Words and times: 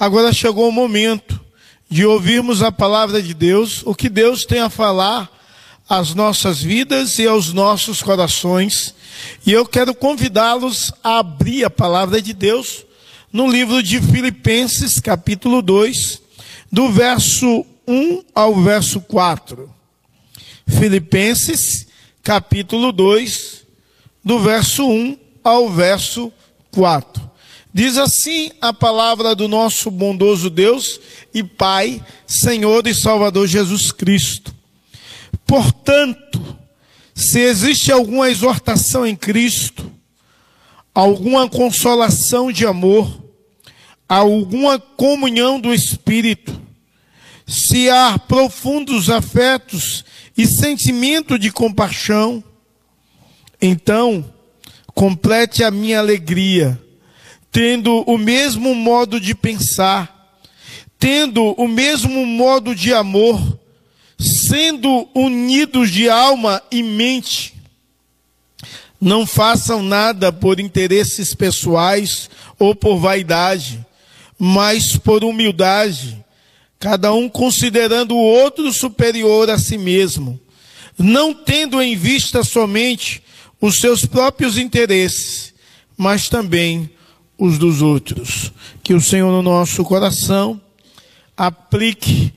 Agora 0.00 0.32
chegou 0.32 0.66
o 0.66 0.72
momento 0.72 1.38
de 1.86 2.06
ouvirmos 2.06 2.62
a 2.62 2.72
palavra 2.72 3.22
de 3.22 3.34
Deus, 3.34 3.82
o 3.84 3.94
que 3.94 4.08
Deus 4.08 4.46
tem 4.46 4.60
a 4.60 4.70
falar 4.70 5.30
às 5.86 6.14
nossas 6.14 6.62
vidas 6.62 7.18
e 7.18 7.26
aos 7.26 7.52
nossos 7.52 8.02
corações. 8.02 8.94
E 9.44 9.52
eu 9.52 9.66
quero 9.66 9.94
convidá-los 9.94 10.90
a 11.04 11.18
abrir 11.18 11.66
a 11.66 11.68
palavra 11.68 12.22
de 12.22 12.32
Deus 12.32 12.86
no 13.30 13.46
livro 13.46 13.82
de 13.82 14.00
Filipenses, 14.00 14.98
capítulo 15.00 15.60
2, 15.60 16.22
do 16.72 16.90
verso 16.90 17.66
1 17.86 18.22
ao 18.34 18.54
verso 18.54 19.02
4. 19.02 19.68
Filipenses, 20.66 21.88
capítulo 22.22 22.90
2, 22.90 23.66
do 24.24 24.38
verso 24.38 24.88
1 24.88 25.18
ao 25.44 25.68
verso 25.68 26.32
4. 26.70 27.29
Diz 27.72 27.96
assim 27.96 28.50
a 28.60 28.72
palavra 28.72 29.34
do 29.34 29.46
nosso 29.46 29.92
bondoso 29.92 30.50
Deus 30.50 31.00
e 31.32 31.42
Pai, 31.44 32.04
Senhor 32.26 32.84
e 32.88 32.94
Salvador 32.94 33.46
Jesus 33.46 33.92
Cristo. 33.92 34.52
Portanto, 35.46 36.58
se 37.14 37.38
existe 37.38 37.92
alguma 37.92 38.28
exortação 38.28 39.06
em 39.06 39.14
Cristo, 39.14 39.90
alguma 40.92 41.48
consolação 41.48 42.50
de 42.50 42.66
amor, 42.66 43.22
alguma 44.08 44.78
comunhão 44.80 45.60
do 45.60 45.72
Espírito, 45.72 46.60
se 47.46 47.88
há 47.88 48.18
profundos 48.18 49.08
afetos 49.08 50.04
e 50.36 50.44
sentimento 50.44 51.38
de 51.38 51.52
compaixão, 51.52 52.42
então 53.62 54.24
complete 54.92 55.62
a 55.62 55.70
minha 55.70 56.00
alegria 56.00 56.80
tendo 57.52 58.02
o 58.02 58.16
mesmo 58.16 58.74
modo 58.74 59.20
de 59.20 59.34
pensar, 59.34 60.38
tendo 60.98 61.42
o 61.52 61.66
mesmo 61.66 62.24
modo 62.26 62.74
de 62.74 62.92
amor, 62.92 63.58
sendo 64.18 65.08
unidos 65.14 65.90
de 65.90 66.08
alma 66.08 66.62
e 66.70 66.82
mente. 66.82 67.54
Não 69.00 69.26
façam 69.26 69.82
nada 69.82 70.30
por 70.30 70.60
interesses 70.60 71.34
pessoais 71.34 72.28
ou 72.58 72.74
por 72.74 72.98
vaidade, 72.98 73.84
mas 74.38 74.96
por 74.96 75.24
humildade, 75.24 76.22
cada 76.78 77.12
um 77.12 77.28
considerando 77.28 78.14
o 78.14 78.22
outro 78.22 78.70
superior 78.72 79.48
a 79.48 79.58
si 79.58 79.78
mesmo, 79.78 80.38
não 80.98 81.32
tendo 81.32 81.80
em 81.80 81.96
vista 81.96 82.44
somente 82.44 83.22
os 83.60 83.80
seus 83.80 84.04
próprios 84.04 84.58
interesses, 84.58 85.54
mas 85.96 86.28
também 86.28 86.90
os 87.40 87.56
dos 87.56 87.80
outros. 87.80 88.52
Que 88.82 88.92
o 88.92 89.00
Senhor 89.00 89.32
no 89.32 89.42
nosso 89.42 89.82
coração 89.82 90.60
aplique 91.34 92.34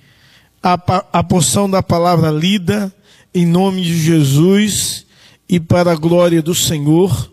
a, 0.63 0.73
a 1.11 1.21
porção 1.21 1.69
da 1.69 1.83
palavra 1.83 2.31
lida 2.31 2.91
em 3.35 3.45
nome 3.45 3.83
de 3.83 4.01
Jesus 4.01 5.05
e 5.49 5.59
para 5.59 5.91
a 5.91 5.95
glória 5.95 6.41
do 6.41 6.55
Senhor. 6.55 7.31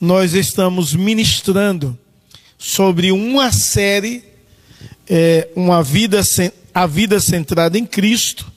Nós 0.00 0.32
estamos 0.32 0.94
ministrando 0.94 1.96
sobre 2.56 3.12
uma 3.12 3.52
série, 3.52 4.24
é, 5.06 5.48
uma 5.54 5.82
vida, 5.82 6.22
a 6.72 6.86
vida 6.86 7.20
centrada 7.20 7.78
em 7.78 7.84
Cristo. 7.84 8.50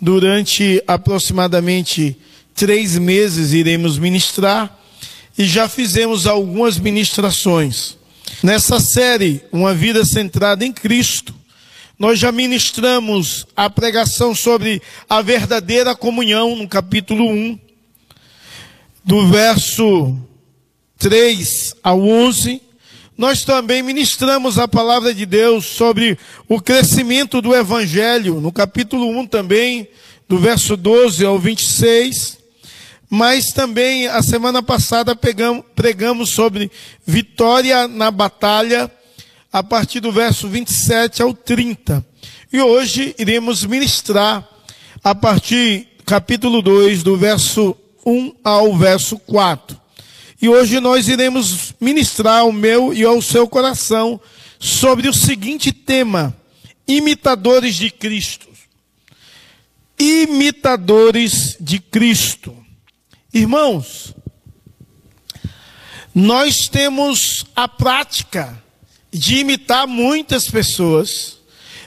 Durante 0.00 0.82
aproximadamente 0.86 2.16
três 2.54 2.98
meses 2.98 3.52
iremos 3.52 3.98
ministrar 3.98 4.83
e 5.36 5.44
já 5.44 5.68
fizemos 5.68 6.26
algumas 6.26 6.78
ministrações. 6.78 7.96
Nessa 8.42 8.78
série, 8.80 9.42
Uma 9.52 9.74
Vida 9.74 10.04
Centrada 10.04 10.64
em 10.64 10.72
Cristo, 10.72 11.34
nós 11.98 12.18
já 12.18 12.32
ministramos 12.32 13.46
a 13.56 13.70
pregação 13.70 14.34
sobre 14.34 14.82
a 15.08 15.22
verdadeira 15.22 15.94
comunhão, 15.94 16.56
no 16.56 16.68
capítulo 16.68 17.28
1, 17.28 17.58
do 19.04 19.28
verso 19.28 20.16
3 20.98 21.76
ao 21.82 22.00
11. 22.00 22.60
Nós 23.16 23.44
também 23.44 23.82
ministramos 23.82 24.58
a 24.58 24.66
palavra 24.66 25.14
de 25.14 25.24
Deus 25.24 25.66
sobre 25.66 26.18
o 26.48 26.60
crescimento 26.60 27.40
do 27.40 27.54
Evangelho, 27.54 28.40
no 28.40 28.50
capítulo 28.50 29.06
1 29.20 29.26
também, 29.26 29.88
do 30.28 30.38
verso 30.38 30.76
12 30.76 31.24
ao 31.24 31.38
26. 31.38 32.43
Mas 33.14 33.52
também 33.52 34.08
a 34.08 34.20
semana 34.24 34.60
passada 34.60 35.14
pegamos, 35.14 35.64
pregamos 35.76 36.30
sobre 36.30 36.68
vitória 37.06 37.86
na 37.86 38.10
batalha, 38.10 38.90
a 39.52 39.62
partir 39.62 40.00
do 40.00 40.10
verso 40.10 40.48
27 40.48 41.22
ao 41.22 41.32
30. 41.32 42.04
E 42.52 42.60
hoje 42.60 43.14
iremos 43.16 43.64
ministrar 43.64 44.44
a 45.04 45.14
partir 45.14 45.86
capítulo 46.04 46.60
2, 46.60 47.04
do 47.04 47.16
verso 47.16 47.76
1 48.04 48.34
ao 48.42 48.76
verso 48.76 49.16
4. 49.16 49.80
E 50.42 50.48
hoje 50.48 50.80
nós 50.80 51.06
iremos 51.06 51.72
ministrar 51.80 52.40
ao 52.40 52.50
meu 52.50 52.92
e 52.92 53.04
ao 53.04 53.22
seu 53.22 53.46
coração 53.46 54.20
sobre 54.58 55.08
o 55.08 55.14
seguinte 55.14 55.70
tema: 55.70 56.36
imitadores 56.84 57.76
de 57.76 57.92
Cristo. 57.92 58.48
Imitadores 59.96 61.56
de 61.60 61.78
Cristo. 61.78 62.63
Irmãos, 63.34 64.14
nós 66.14 66.68
temos 66.68 67.44
a 67.56 67.66
prática 67.66 68.62
de 69.12 69.38
imitar 69.38 69.88
muitas 69.88 70.48
pessoas 70.48 71.38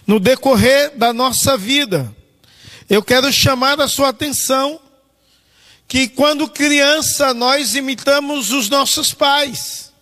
no 0.06 0.20
decorrer 0.20 0.98
da 0.98 1.14
nossa 1.14 1.56
vida. 1.56 2.14
Eu 2.90 3.02
quero 3.02 3.32
chamar 3.32 3.80
a 3.80 3.88
sua 3.88 4.10
atenção 4.10 4.78
que 5.88 6.10
quando 6.10 6.50
criança 6.50 7.34
nós 7.34 7.76
imitamos 7.76 8.52
os 8.52 8.70
nossos 8.70 9.14
pais. 9.14 9.94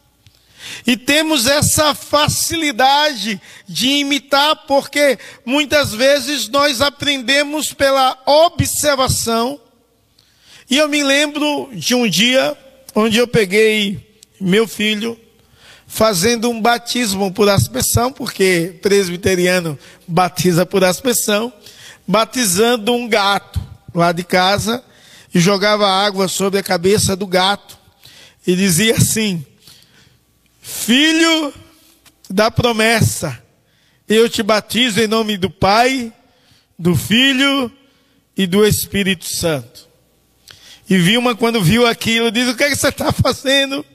E 0.88 0.97
temos 0.97 1.45
essa 1.45 1.94
facilidade 1.94 3.39
de 3.67 3.88
imitar 3.88 4.66
porque 4.66 5.19
muitas 5.45 5.94
vezes 5.94 6.50
nós 6.50 6.81
aprendemos 6.81 7.72
pela 7.72 8.17
observação 8.25 9.61
e 10.69 10.77
eu 10.77 10.87
me 10.87 11.03
lembro 11.03 11.69
de 11.73 11.93
um 11.93 12.07
dia 12.07 12.57
onde 12.95 13.17
eu 13.17 13.27
peguei 13.27 14.19
meu 14.39 14.67
filho 14.67 15.19
fazendo 15.85 16.49
um 16.49 16.59
batismo 16.59 17.31
por 17.31 17.47
aspersão, 17.47 18.11
porque 18.11 18.75
presbiteriano 18.81 19.77
batiza 20.07 20.65
por 20.65 20.83
aspersão, 20.83 21.53
batizando 22.07 22.93
um 22.93 23.07
gato 23.07 23.61
lá 23.93 24.11
de 24.11 24.23
casa 24.23 24.83
e 25.33 25.39
jogava 25.39 25.87
água 25.87 26.27
sobre 26.27 26.59
a 26.59 26.63
cabeça 26.63 27.15
do 27.15 27.27
gato 27.27 27.77
e 28.45 28.55
dizia 28.55 28.95
assim: 28.95 29.45
Filho 30.61 31.53
da 32.29 32.49
promessa, 32.49 33.41
eu 34.09 34.27
te 34.27 34.41
batizo 34.41 34.99
em 34.99 35.07
nome 35.07 35.37
do 35.37 35.49
Pai, 35.49 36.11
do 36.77 36.95
Filho 36.95 37.71
e 38.35 38.47
do 38.47 38.65
Espírito 38.65 39.25
Santo. 39.25 39.84
E 40.90 40.97
Vilma, 40.97 41.35
quando 41.35 41.62
viu 41.62 41.85
aquilo, 41.88 42.31
diz: 42.31 42.47
O 42.47 42.56
que, 42.56 42.63
é 42.63 42.69
que 42.69 42.75
você 42.75 42.90
está 42.90 43.12
fazendo? 43.12 43.85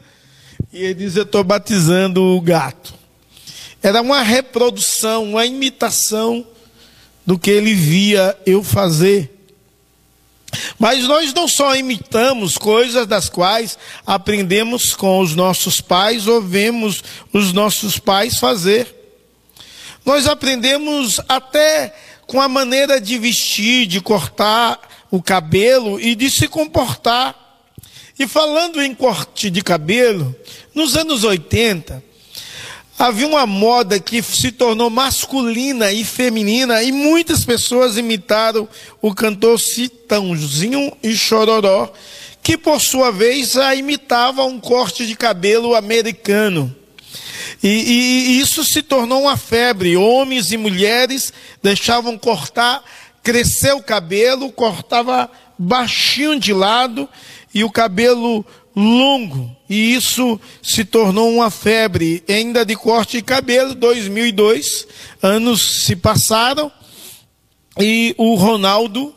E 0.73 0.83
ele 0.83 0.95
diz: 0.95 1.17
Eu 1.17 1.23
estou 1.23 1.45
batizando 1.45 2.23
o 2.23 2.41
gato. 2.41 2.95
Era 3.83 4.03
uma 4.03 4.23
reprodução, 4.23 5.25
uma 5.25 5.47
imitação 5.47 6.47
do 7.25 7.39
que 7.39 7.51
ele 7.51 7.75
via 7.75 8.37
eu 8.45 8.63
fazer. 8.63 9.31
Mas 10.79 11.05
nós 11.05 11.33
não 11.33 11.47
só 11.47 11.77
imitamos 11.77 12.59
coisas 12.59 13.07
das 13.07 13.29
quais 13.29 13.79
aprendemos 14.05 14.95
com 14.95 15.21
os 15.21 15.37
nossos 15.37 15.81
pais 15.81 16.27
ou 16.27 16.43
vemos 16.43 17.05
os 17.33 17.53
nossos 17.53 17.99
pais 17.99 18.39
fazer. 18.39 18.97
Nós 20.05 20.27
aprendemos 20.27 21.21
até 21.29 21.95
com 22.27 22.41
a 22.41 22.49
maneira 22.49 23.01
de 23.01 23.17
vestir, 23.17 23.87
de 23.87 24.01
cortar 24.01 24.90
o 25.11 25.23
cabelo 25.23 26.01
e 26.01 26.15
de 26.15 26.31
se 26.31 26.47
comportar. 26.47 27.35
E 28.19 28.27
falando 28.27 28.83
em 28.83 28.95
corte 28.95 29.51
de 29.51 29.63
cabelo, 29.63 30.35
nos 30.75 30.97
anos 30.97 31.25
80, 31.25 32.03
havia 32.99 33.27
uma 33.27 33.47
moda 33.47 33.99
que 33.99 34.23
se 34.23 34.53
tornou 34.53 34.91
masculina 34.91 35.91
e 35.91 36.05
feminina 36.05 36.83
e 36.83 36.93
muitas 36.93 37.47
pessoas 37.47 37.97
imitaram 37.97 38.69
o 39.01 39.15
cantor 39.15 39.59
Citãozinho 39.59 40.93
e 41.03 41.17
Chororó, 41.17 41.91
que 42.43 42.59
por 42.59 42.79
sua 42.79 43.11
vez 43.11 43.57
a 43.57 43.75
imitava 43.75 44.45
um 44.45 44.61
corte 44.61 45.07
de 45.07 45.17
cabelo 45.17 45.75
americano. 45.75 46.77
E, 47.63 47.69
e, 47.69 48.31
e 48.31 48.41
isso 48.41 48.65
se 48.65 48.83
tornou 48.83 49.23
uma 49.23 49.37
febre. 49.37 49.97
Homens 49.97 50.53
e 50.53 50.57
mulheres 50.57 51.33
deixavam 51.63 52.19
cortar 52.19 52.83
crescer 53.23 53.73
o 53.73 53.83
cabelo, 53.83 54.53
cortava 54.53 55.31
baixinho 55.59 56.39
de 56.39 56.53
lado 56.53 57.09
e 57.55 57.65
o 57.65 57.71
cabelo 57.71 58.45
longo. 58.75 59.55
E 59.69 59.95
isso 59.95 60.41
se 60.63 60.85
tornou 60.85 61.31
uma 61.33 61.51
febre, 61.51 62.23
ainda 62.29 62.65
de 62.65 62.75
corte 62.75 63.19
de 63.19 63.23
cabelo, 63.23 63.75
2002, 63.75 64.87
anos 65.23 65.85
se 65.85 65.97
passaram, 65.97 66.73
e 67.79 68.15
o 68.19 68.35
Ronaldo, 68.35 69.15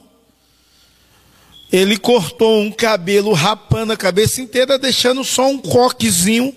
ele 1.72 1.98
cortou 1.98 2.62
um 2.62 2.72
cabelo 2.72 3.34
rapando 3.34 3.94
a 3.94 3.98
cabeça 3.98 4.42
inteira, 4.42 4.78
deixando 4.78 5.24
só 5.24 5.50
um 5.50 5.58
coquezinho 5.58 6.56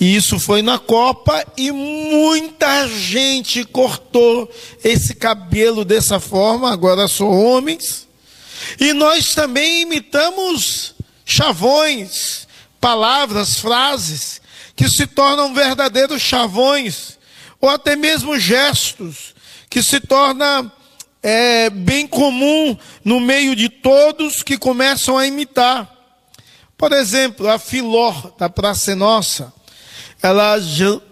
e 0.00 0.16
isso 0.16 0.38
foi 0.38 0.62
na 0.62 0.78
Copa 0.78 1.44
e 1.58 1.70
muita 1.70 2.88
gente 2.88 3.62
cortou 3.66 4.50
esse 4.82 5.14
cabelo 5.14 5.84
dessa 5.84 6.18
forma. 6.18 6.72
Agora 6.72 7.06
são 7.06 7.28
homens. 7.28 8.08
E 8.80 8.94
nós 8.94 9.34
também 9.34 9.82
imitamos 9.82 10.94
chavões, 11.26 12.48
palavras, 12.80 13.58
frases 13.58 14.40
que 14.74 14.88
se 14.88 15.06
tornam 15.06 15.52
verdadeiros 15.52 16.22
chavões, 16.22 17.18
ou 17.60 17.68
até 17.68 17.94
mesmo 17.94 18.38
gestos 18.38 19.34
que 19.68 19.82
se 19.82 20.00
torna 20.00 20.72
é, 21.22 21.68
bem 21.68 22.06
comum 22.06 22.74
no 23.04 23.20
meio 23.20 23.54
de 23.54 23.68
todos 23.68 24.42
que 24.42 24.56
começam 24.56 25.18
a 25.18 25.26
imitar. 25.26 25.94
Por 26.78 26.90
exemplo, 26.90 27.50
a 27.50 27.58
Filó 27.58 28.14
da 28.38 28.48
Praça 28.48 28.96
Nossa 28.96 29.59
ela 30.22 30.56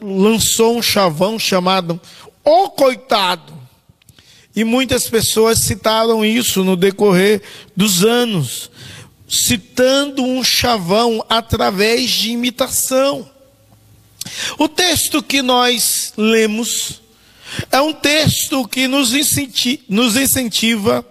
lançou 0.00 0.76
um 0.76 0.82
chavão 0.82 1.38
chamado 1.38 2.00
O 2.44 2.70
Coitado. 2.70 3.56
E 4.54 4.64
muitas 4.64 5.08
pessoas 5.08 5.60
citaram 5.60 6.24
isso 6.24 6.64
no 6.64 6.76
decorrer 6.76 7.42
dos 7.76 8.04
anos, 8.04 8.70
citando 9.28 10.22
um 10.22 10.42
chavão 10.42 11.24
através 11.28 12.10
de 12.10 12.30
imitação. 12.30 13.30
O 14.58 14.68
texto 14.68 15.22
que 15.22 15.42
nós 15.42 16.12
lemos 16.16 17.00
é 17.70 17.80
um 17.80 17.92
texto 17.92 18.66
que 18.66 18.88
nos 18.88 19.14
incentiva, 19.14 19.82
nos 19.88 20.16
incentiva 20.16 21.06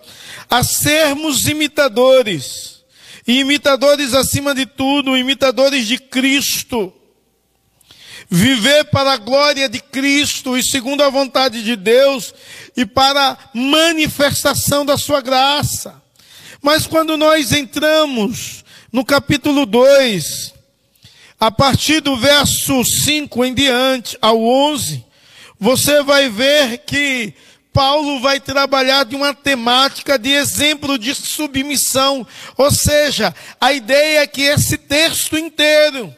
a 0.50 0.64
sermos 0.64 1.48
imitadores, 1.48 2.82
e 3.28 3.40
imitadores 3.40 4.14
acima 4.14 4.54
de 4.54 4.66
tudo, 4.66 5.18
imitadores 5.18 5.88
de 5.88 5.98
Cristo 5.98 6.94
viver 8.30 8.86
para 8.86 9.14
a 9.14 9.18
glória 9.18 9.70
de 9.70 9.80
Cristo 9.80 10.58
e 10.58 10.64
segundo 10.64 11.02
a 11.04 11.10
vontade 11.10 11.64
de 11.64 11.76
Deus 11.76 12.34
e 12.76 12.86
para 12.86 13.32
a 13.32 13.38
manifestação 13.54 14.86
da 14.86 14.98
sua 14.98 15.22
graça. 15.22 16.02
Mas 16.62 16.86
quando 16.86 17.16
nós 17.16 17.52
entramos 17.52 18.66
no 18.92 19.06
capítulo 19.06 19.66
2, 19.66 20.54
a 21.40 21.52
partir 21.52 22.02
do 22.02 22.18
verso 22.18 22.84
5 22.84 23.46
em 23.46 23.54
diante 23.54 24.18
ao 24.22 24.44
11, 24.44 25.06
você 25.60 26.04
vai 26.04 26.30
ver 26.30 26.80
que 26.80 27.34
Paulo 27.72 28.20
vai 28.20 28.40
trabalhar 28.40 29.06
de 29.06 29.16
uma 29.16 29.36
temática 29.36 30.18
de 30.18 30.32
exemplo 30.32 30.98
de 30.98 31.14
submissão, 31.14 32.26
ou 32.58 32.72
seja, 32.72 33.34
a 33.62 33.72
ideia 33.72 34.22
é 34.22 34.28
que 34.28 34.42
esse 34.42 34.78
texto 34.78 35.38
inteiro 35.38 36.16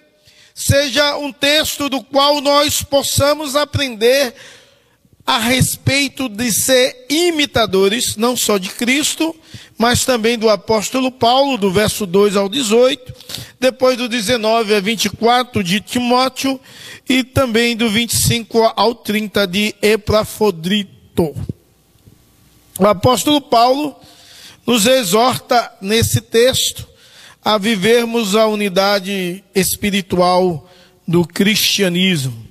seja 0.59 1.15
um 1.15 1.31
texto 1.31 1.87
do 1.87 2.03
qual 2.03 2.41
nós 2.41 2.83
possamos 2.83 3.55
aprender 3.55 4.35
a 5.25 5.37
respeito 5.37 6.27
de 6.27 6.51
ser 6.51 7.05
imitadores, 7.09 8.17
não 8.17 8.35
só 8.35 8.57
de 8.57 8.67
Cristo, 8.67 9.33
mas 9.77 10.03
também 10.03 10.37
do 10.37 10.49
apóstolo 10.49 11.13
Paulo, 11.13 11.57
do 11.57 11.71
verso 11.71 12.05
2 12.05 12.35
ao 12.35 12.49
18, 12.49 13.13
depois 13.57 13.95
do 13.95 14.09
19 14.09 14.75
a 14.75 14.81
24 14.81 15.63
de 15.63 15.79
Timóteo 15.79 16.59
e 17.07 17.23
também 17.23 17.77
do 17.77 17.89
25 17.89 18.73
ao 18.75 18.93
30 18.93 19.47
de 19.47 19.73
Epafrodito. 19.81 21.33
O 22.77 22.85
apóstolo 22.85 23.39
Paulo 23.39 23.95
nos 24.67 24.85
exorta 24.85 25.71
nesse 25.79 26.19
texto 26.19 26.88
a 27.43 27.57
vivermos 27.57 28.35
a 28.35 28.45
unidade 28.47 29.43
espiritual 29.55 30.69
do 31.07 31.25
cristianismo. 31.25 32.47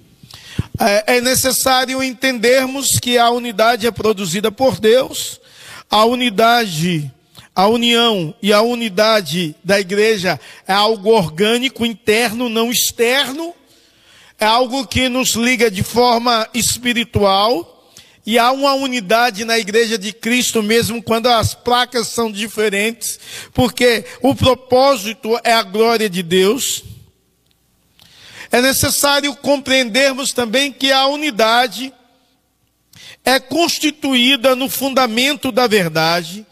É, 0.80 1.16
é 1.16 1.20
necessário 1.20 2.02
entendermos 2.02 2.98
que 2.98 3.18
a 3.18 3.30
unidade 3.30 3.86
é 3.86 3.90
produzida 3.90 4.50
por 4.50 4.80
Deus, 4.80 5.40
a 5.90 6.04
unidade, 6.04 7.12
a 7.54 7.66
união 7.66 8.34
e 8.42 8.52
a 8.52 8.62
unidade 8.62 9.54
da 9.62 9.78
igreja 9.80 10.40
é 10.66 10.72
algo 10.72 11.10
orgânico, 11.10 11.84
interno, 11.84 12.48
não 12.48 12.70
externo, 12.70 13.54
é 14.38 14.46
algo 14.46 14.86
que 14.86 15.08
nos 15.08 15.30
liga 15.30 15.70
de 15.70 15.82
forma 15.82 16.48
espiritual 16.54 17.77
e 18.28 18.38
há 18.38 18.52
uma 18.52 18.74
unidade 18.74 19.42
na 19.42 19.58
igreja 19.58 19.96
de 19.96 20.12
Cristo 20.12 20.62
mesmo 20.62 21.02
quando 21.02 21.28
as 21.28 21.54
placas 21.54 22.08
são 22.08 22.30
diferentes, 22.30 23.18
porque 23.54 24.04
o 24.20 24.34
propósito 24.34 25.40
é 25.42 25.54
a 25.54 25.62
glória 25.62 26.10
de 26.10 26.22
Deus. 26.22 26.84
É 28.52 28.60
necessário 28.60 29.34
compreendermos 29.34 30.34
também 30.34 30.70
que 30.70 30.92
a 30.92 31.06
unidade 31.06 31.90
é 33.24 33.40
constituída 33.40 34.54
no 34.54 34.68
fundamento 34.68 35.50
da 35.50 35.66
verdade. 35.66 36.44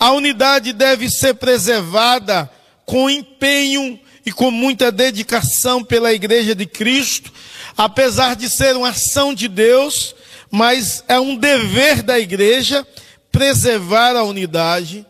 A 0.00 0.12
unidade 0.12 0.72
deve 0.72 1.10
ser 1.10 1.34
preservada 1.34 2.50
com 2.86 3.10
empenho 3.10 4.00
e 4.24 4.32
com 4.32 4.50
muita 4.50 4.90
dedicação 4.90 5.84
pela 5.84 6.10
igreja 6.10 6.54
de 6.54 6.64
Cristo, 6.64 7.30
apesar 7.76 8.34
de 8.34 8.48
ser 8.48 8.74
uma 8.74 8.88
ação 8.88 9.34
de 9.34 9.46
Deus, 9.46 10.14
mas 10.50 11.04
é 11.08 11.18
um 11.18 11.36
dever 11.36 12.02
da 12.02 12.18
igreja 12.18 12.86
preservar 13.30 14.16
a 14.16 14.22
unidade. 14.22 15.06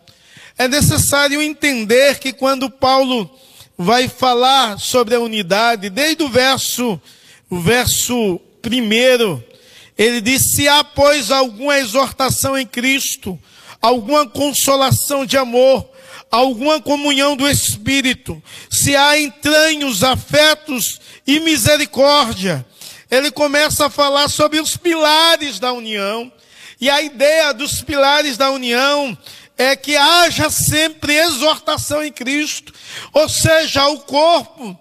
É 0.56 0.66
necessário 0.66 1.40
entender 1.40 2.18
que 2.18 2.32
quando 2.32 2.70
Paulo 2.70 3.30
vai 3.76 4.08
falar 4.08 4.78
sobre 4.78 5.14
a 5.14 5.20
unidade, 5.20 5.88
desde 5.88 6.22
o 6.24 6.28
verso, 6.28 7.00
o 7.48 7.60
verso 7.60 8.40
primeiro, 8.60 9.42
ele 9.96 10.20
diz: 10.20 10.52
se 10.52 10.68
há, 10.68 10.82
pois, 10.82 11.30
alguma 11.30 11.78
exortação 11.78 12.58
em 12.58 12.66
Cristo, 12.66 13.38
alguma 13.80 14.26
consolação 14.26 15.24
de 15.24 15.36
amor, 15.36 15.88
alguma 16.30 16.80
comunhão 16.80 17.36
do 17.36 17.48
Espírito, 17.48 18.42
se 18.70 18.96
há 18.96 19.18
entranhos, 19.18 20.02
afetos 20.02 21.00
e 21.26 21.40
misericórdia, 21.40 22.66
ele 23.10 23.30
começa 23.30 23.86
a 23.86 23.90
falar 23.90 24.28
sobre 24.28 24.60
os 24.60 24.76
pilares 24.76 25.58
da 25.58 25.72
união. 25.72 26.30
E 26.80 26.88
a 26.88 27.02
ideia 27.02 27.52
dos 27.52 27.82
pilares 27.82 28.36
da 28.36 28.50
união 28.50 29.16
é 29.56 29.74
que 29.74 29.96
haja 29.96 30.50
sempre 30.50 31.16
exortação 31.16 32.04
em 32.04 32.12
Cristo. 32.12 32.72
Ou 33.12 33.28
seja, 33.28 33.88
o 33.88 33.98
corpo, 34.00 34.78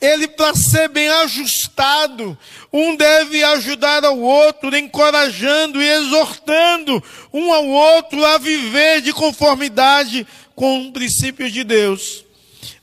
ele 0.00 0.28
para 0.28 0.54
ser 0.54 0.88
bem 0.88 1.08
ajustado, 1.08 2.36
um 2.72 2.94
deve 2.94 3.42
ajudar 3.42 4.04
ao 4.04 4.18
outro, 4.18 4.76
encorajando 4.76 5.80
e 5.80 5.88
exortando 5.88 7.02
um 7.32 7.52
ao 7.52 7.66
outro 7.66 8.24
a 8.26 8.36
viver 8.36 9.00
de 9.00 9.12
conformidade 9.12 10.26
com 10.54 10.82
os 10.82 10.90
princípios 10.90 11.52
de 11.52 11.64
Deus. 11.64 12.24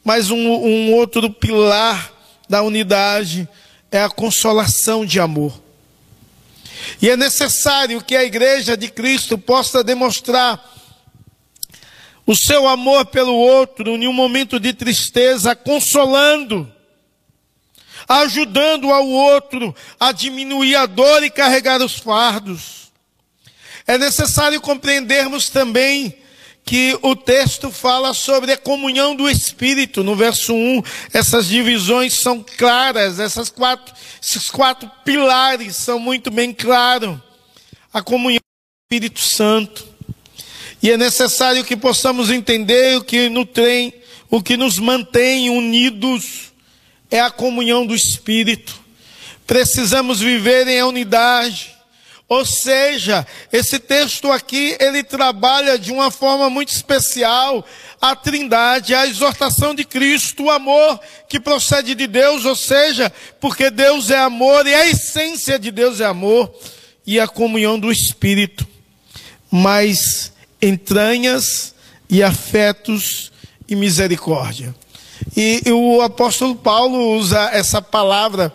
Mas 0.04 0.32
um, 0.32 0.38
um 0.38 0.94
outro 0.94 1.30
pilar 1.30 2.12
da 2.50 2.64
unidade 2.64 3.48
é 3.96 4.04
a 4.04 4.10
consolação 4.10 5.06
de 5.06 5.20
amor. 5.20 5.62
E 7.02 7.10
é 7.10 7.18
necessário 7.18 8.04
que 8.04 8.16
a 8.16 8.24
igreja 8.24 8.76
de 8.76 8.90
Cristo 8.90 9.38
possa 9.38 9.84
demonstrar 9.84 10.74
o 12.26 12.36
seu 12.36 12.68
amor 12.68 13.06
pelo 13.06 13.34
outro 13.34 13.92
em 13.92 14.08
um 14.08 14.14
momento 14.14 14.60
de 14.60 14.74
tristeza, 14.74 15.56
consolando, 15.56 16.72
ajudando 18.08 18.92
ao 18.92 19.08
outro 19.08 19.76
a 20.00 20.12
diminuir 20.12 20.76
a 20.76 20.86
dor 20.86 21.24
e 21.24 21.30
carregar 21.30 21.82
os 21.82 21.98
fardos. 21.98 22.92
É 23.88 23.98
necessário 23.98 24.60
compreendermos 24.60 25.50
também 25.50 26.18
que 26.66 26.98
o 27.04 27.16
texto 27.16 27.70
fala 27.70 28.12
sobre 28.12 28.52
a 28.52 28.58
comunhão 28.58 29.16
do 29.16 29.30
Espírito. 29.30 30.04
No 30.04 30.16
verso 30.16 30.52
1, 30.52 30.82
essas 31.14 31.48
divisões 31.48 32.16
são 32.16 32.44
claras, 32.58 33.20
essas 33.20 33.50
quatro, 33.50 33.94
esses 34.22 34.50
quatro 34.50 34.90
pilares 35.06 35.76
são 35.76 36.00
muito 36.00 36.32
bem 36.32 36.52
claros. 36.52 37.20
A 37.94 38.02
comunhão 38.02 38.40
do 38.40 38.96
Espírito 38.96 39.20
Santo. 39.20 39.88
E 40.82 40.90
é 40.90 40.98
necessário 40.98 41.64
que 41.64 41.78
possamos 41.78 42.32
entender 42.32 42.98
o 42.98 43.04
que 43.04 43.30
no 43.30 43.46
trem, 43.46 43.94
o 44.30 44.42
que 44.42 44.58
nos 44.58 44.80
mantém 44.80 45.52
unidos 45.52 46.52
é 47.12 47.20
a 47.20 47.30
comunhão 47.30 47.86
do 47.86 47.94
Espírito. 47.94 48.84
Precisamos 49.46 50.20
viver 50.20 50.68
em 50.68 50.82
unidade. 50.82 51.75
Ou 52.28 52.44
seja, 52.44 53.26
esse 53.54 53.78
texto 53.78 54.32
aqui, 54.32 54.76
ele 54.80 55.04
trabalha 55.04 55.78
de 55.78 55.92
uma 55.92 56.10
forma 56.10 56.50
muito 56.50 56.70
especial 56.70 57.64
a 58.02 58.16
trindade, 58.16 58.96
a 58.96 59.06
exortação 59.06 59.76
de 59.76 59.86
Cristo, 59.86 60.46
o 60.46 60.52
amor 60.52 61.00
que 61.30 61.40
procede 61.40 61.94
de 61.94 62.08
Deus, 62.08 62.44
ou 62.44 62.56
seja, 62.56 63.14
porque 63.40 63.70
Deus 63.70 64.10
é 64.10 64.18
amor 64.18 64.66
e 64.66 64.74
a 64.74 64.88
essência 64.88 65.60
de 65.60 65.70
Deus 65.70 66.00
é 66.00 66.06
amor 66.06 66.52
e 67.06 67.20
a 67.20 67.28
comunhão 67.28 67.80
do 67.80 67.92
Espírito. 67.92 68.68
Mas 69.52 70.34
entranhas 70.60 71.76
e 72.10 72.24
afetos 72.24 73.32
e 73.68 73.76
misericórdia. 73.76 74.74
E, 75.38 75.62
e 75.66 75.72
o 75.72 76.02
apóstolo 76.02 76.56
Paulo 76.56 77.16
usa 77.18 77.50
essa 77.52 77.82
palavra 77.82 78.52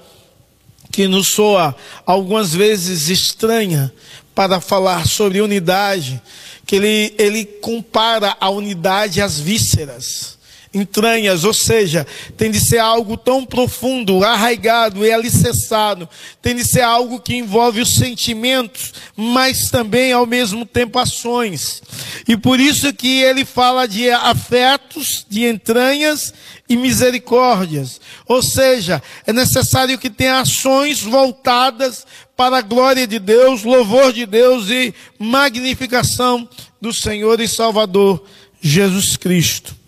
que 0.90 1.06
nos 1.06 1.28
soa 1.28 1.74
algumas 2.04 2.54
vezes 2.54 3.08
estranha 3.08 3.92
para 4.34 4.60
falar 4.60 5.06
sobre 5.06 5.40
unidade, 5.40 6.20
que 6.66 6.76
ele, 6.76 7.14
ele 7.18 7.44
compara 7.44 8.36
a 8.40 8.48
unidade 8.50 9.20
às 9.20 9.38
vísceras 9.38 10.39
entranhas, 10.72 11.42
ou 11.42 11.52
seja, 11.52 12.06
tem 12.36 12.50
de 12.50 12.60
ser 12.60 12.78
algo 12.78 13.16
tão 13.16 13.44
profundo, 13.44 14.22
arraigado 14.24 15.04
e 15.04 15.12
alicerçado, 15.12 16.08
tem 16.40 16.54
de 16.54 16.64
ser 16.64 16.82
algo 16.82 17.20
que 17.20 17.34
envolve 17.34 17.80
os 17.80 17.96
sentimentos, 17.96 18.92
mas 19.16 19.68
também 19.68 20.12
ao 20.12 20.26
mesmo 20.26 20.64
tempo 20.64 20.98
ações. 20.98 21.82
E 22.28 22.36
por 22.36 22.60
isso 22.60 22.92
que 22.92 23.20
ele 23.20 23.44
fala 23.44 23.88
de 23.88 24.10
afetos, 24.10 25.26
de 25.28 25.44
entranhas 25.44 26.32
e 26.68 26.76
misericórdias. 26.76 28.00
Ou 28.26 28.40
seja, 28.40 29.02
é 29.26 29.32
necessário 29.32 29.98
que 29.98 30.08
tenha 30.08 30.38
ações 30.38 31.02
voltadas 31.02 32.06
para 32.36 32.58
a 32.58 32.62
glória 32.62 33.08
de 33.08 33.18
Deus, 33.18 33.64
louvor 33.64 34.12
de 34.12 34.24
Deus 34.24 34.70
e 34.70 34.94
magnificação 35.18 36.48
do 36.80 36.92
Senhor 36.92 37.40
e 37.40 37.48
Salvador 37.48 38.24
Jesus 38.62 39.16
Cristo. 39.16 39.79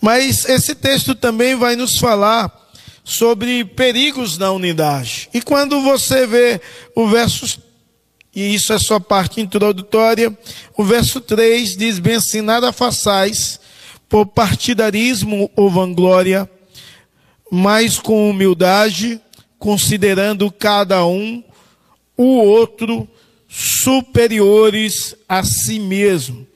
Mas 0.00 0.44
esse 0.48 0.74
texto 0.74 1.14
também 1.14 1.54
vai 1.54 1.76
nos 1.76 1.98
falar 1.98 2.52
sobre 3.04 3.64
perigos 3.64 4.36
na 4.36 4.52
unidade. 4.52 5.28
E 5.32 5.40
quando 5.40 5.80
você 5.80 6.26
vê 6.26 6.60
o 6.94 7.08
verso, 7.08 7.60
e 8.34 8.54
isso 8.54 8.72
é 8.72 8.78
só 8.78 9.00
parte 9.00 9.40
introdutória, 9.40 10.36
o 10.76 10.84
verso 10.84 11.20
3 11.20 11.76
diz 11.76 11.98
bem 11.98 12.16
assim: 12.16 12.40
nada 12.40 12.72
façais 12.72 13.58
por 14.08 14.26
partidarismo 14.26 15.50
ou 15.56 15.70
vanglória, 15.70 16.48
mas 17.50 17.98
com 17.98 18.30
humildade, 18.30 19.20
considerando 19.58 20.50
cada 20.50 21.04
um 21.04 21.42
o 22.16 22.24
outro 22.24 23.08
superiores 23.48 25.14
a 25.28 25.44
si 25.44 25.78
mesmo. 25.78 26.47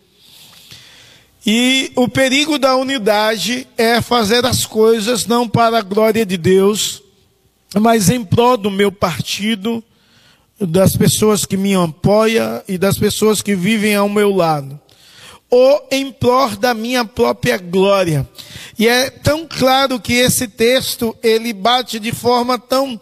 E 1.45 1.91
o 1.97 2.09
perigo 2.09 2.59
da 2.59 2.77
unidade 2.77 3.67
é 3.77 4.01
fazer 4.01 4.47
as 4.47 4.65
coisas 4.65 5.27
não 5.27 5.49
para 5.49 5.79
a 5.79 5.83
glória 5.83 6.25
de 6.25 6.37
Deus, 6.37 7.03
mas 7.81 8.11
em 8.11 8.25
prol 8.25 8.57
do 8.57 8.71
meu 8.71 8.93
partido, 8.93 9.83
das 10.61 10.97
pessoas 10.97 11.45
que 11.45 11.57
me 11.57 11.75
apoiam 11.75 12.63
e 12.69 12.79
das 12.79 12.97
pessoas 12.97 13.43
que 13.43 13.57
vivem 13.57 13.97
ao 13.97 14.09
meu 14.09 14.31
lado, 14.31 14.79
ou 15.51 15.89
em 15.91 16.13
prol 16.13 16.51
da 16.51 16.73
minha 16.73 17.05
própria 17.05 17.59
glória. 17.59 18.29
E 18.79 18.87
é 18.87 19.11
tão 19.11 19.47
claro 19.47 19.99
que 19.99 20.13
esse 20.13 20.47
texto 20.47 21.17
ele 21.23 21.53
bate 21.53 21.99
de 21.99 22.13
forma 22.13 22.59
tão 22.59 23.01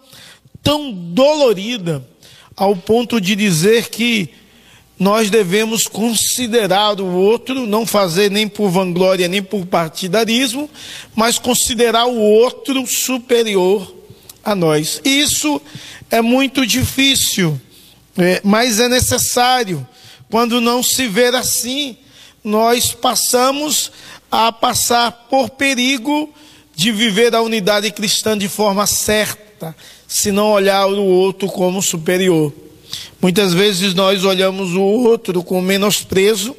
tão 0.63 0.91
dolorida 0.91 2.05
ao 2.55 2.75
ponto 2.75 3.19
de 3.19 3.35
dizer 3.35 3.89
que 3.89 4.29
nós 5.01 5.31
devemos 5.31 5.87
considerar 5.87 7.01
o 7.01 7.07
outro, 7.07 7.65
não 7.65 7.87
fazer 7.87 8.29
nem 8.29 8.47
por 8.47 8.69
vanglória 8.69 9.27
nem 9.27 9.41
por 9.41 9.65
partidarismo, 9.65 10.69
mas 11.15 11.39
considerar 11.39 12.05
o 12.05 12.19
outro 12.19 12.85
superior 12.85 13.95
a 14.43 14.53
nós. 14.53 15.01
Isso 15.03 15.59
é 16.11 16.21
muito 16.21 16.67
difícil, 16.67 17.59
é, 18.15 18.41
mas 18.43 18.79
é 18.79 18.87
necessário. 18.87 19.87
Quando 20.29 20.61
não 20.61 20.83
se 20.83 21.07
ver 21.07 21.33
assim, 21.33 21.97
nós 22.43 22.93
passamos 22.93 23.91
a 24.29 24.51
passar 24.51 25.11
por 25.31 25.49
perigo 25.49 26.31
de 26.75 26.91
viver 26.91 27.33
a 27.33 27.41
unidade 27.41 27.89
cristã 27.89 28.37
de 28.37 28.47
forma 28.47 28.85
certa, 28.85 29.75
se 30.07 30.31
não 30.31 30.51
olhar 30.51 30.85
o 30.85 31.03
outro 31.03 31.47
como 31.47 31.81
superior. 31.81 32.53
Muitas 33.21 33.53
vezes 33.53 33.93
nós 33.93 34.23
olhamos 34.23 34.73
o 34.73 34.81
outro 34.81 35.43
com 35.43 35.61
menosprezo, 35.61 36.55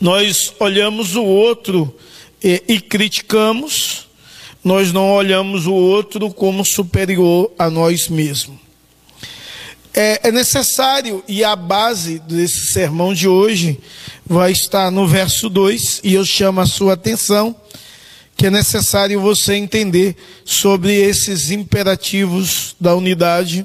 nós 0.00 0.52
olhamos 0.60 1.16
o 1.16 1.24
outro 1.24 1.94
e, 2.42 2.62
e 2.68 2.80
criticamos, 2.80 4.06
nós 4.62 4.92
não 4.92 5.10
olhamos 5.10 5.66
o 5.66 5.72
outro 5.72 6.30
como 6.30 6.64
superior 6.64 7.50
a 7.58 7.68
nós 7.68 8.08
mesmos. 8.08 8.58
É, 9.92 10.28
é 10.28 10.32
necessário, 10.32 11.22
e 11.28 11.44
a 11.44 11.54
base 11.54 12.18
desse 12.18 12.72
sermão 12.72 13.14
de 13.14 13.28
hoje 13.28 13.78
vai 14.26 14.50
estar 14.50 14.90
no 14.90 15.06
verso 15.06 15.48
2, 15.48 16.00
e 16.02 16.14
eu 16.14 16.24
chamo 16.24 16.60
a 16.60 16.66
sua 16.66 16.94
atenção, 16.94 17.54
que 18.36 18.46
é 18.46 18.50
necessário 18.50 19.20
você 19.20 19.54
entender 19.54 20.16
sobre 20.44 20.92
esses 20.94 21.50
imperativos 21.50 22.74
da 22.80 22.94
unidade 22.94 23.64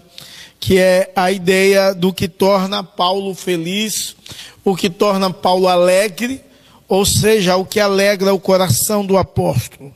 que 0.60 0.78
é 0.78 1.12
a 1.16 1.32
ideia 1.32 1.94
do 1.94 2.14
que 2.14 2.28
torna 2.28 2.84
Paulo 2.84 3.34
feliz, 3.34 4.16
o 4.64 4.76
que 4.76 4.90
torna 4.90 5.32
Paulo 5.32 5.68
alegre, 5.68 6.42
ou 6.88 7.06
seja, 7.06 7.56
o 7.56 7.66
que 7.66 7.80
alegra 7.80 8.34
o 8.34 8.40
coração 8.40 9.06
do 9.06 9.18
apóstolo. 9.18 9.94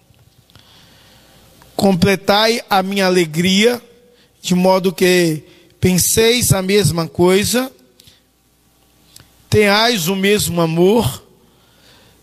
Completai 1.76 2.62
a 2.70 2.82
minha 2.82 3.06
alegria, 3.06 3.82
de 4.42 4.56
modo 4.56 4.94
que 4.94 5.44
penseis 5.82 6.54
a 6.54 6.62
mesma 6.62 7.08
coisa, 7.08 7.72
tenhais 9.50 10.08
o 10.08 10.16
mesmo 10.16 10.62
amor, 10.62 11.24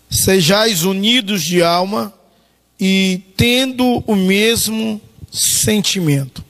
sejais 0.09 0.83
unidos 0.83 1.43
de 1.43 1.61
alma 1.61 2.13
e 2.79 3.21
tendo 3.37 4.03
o 4.07 4.15
mesmo 4.15 4.99
sentimento. 5.31 6.43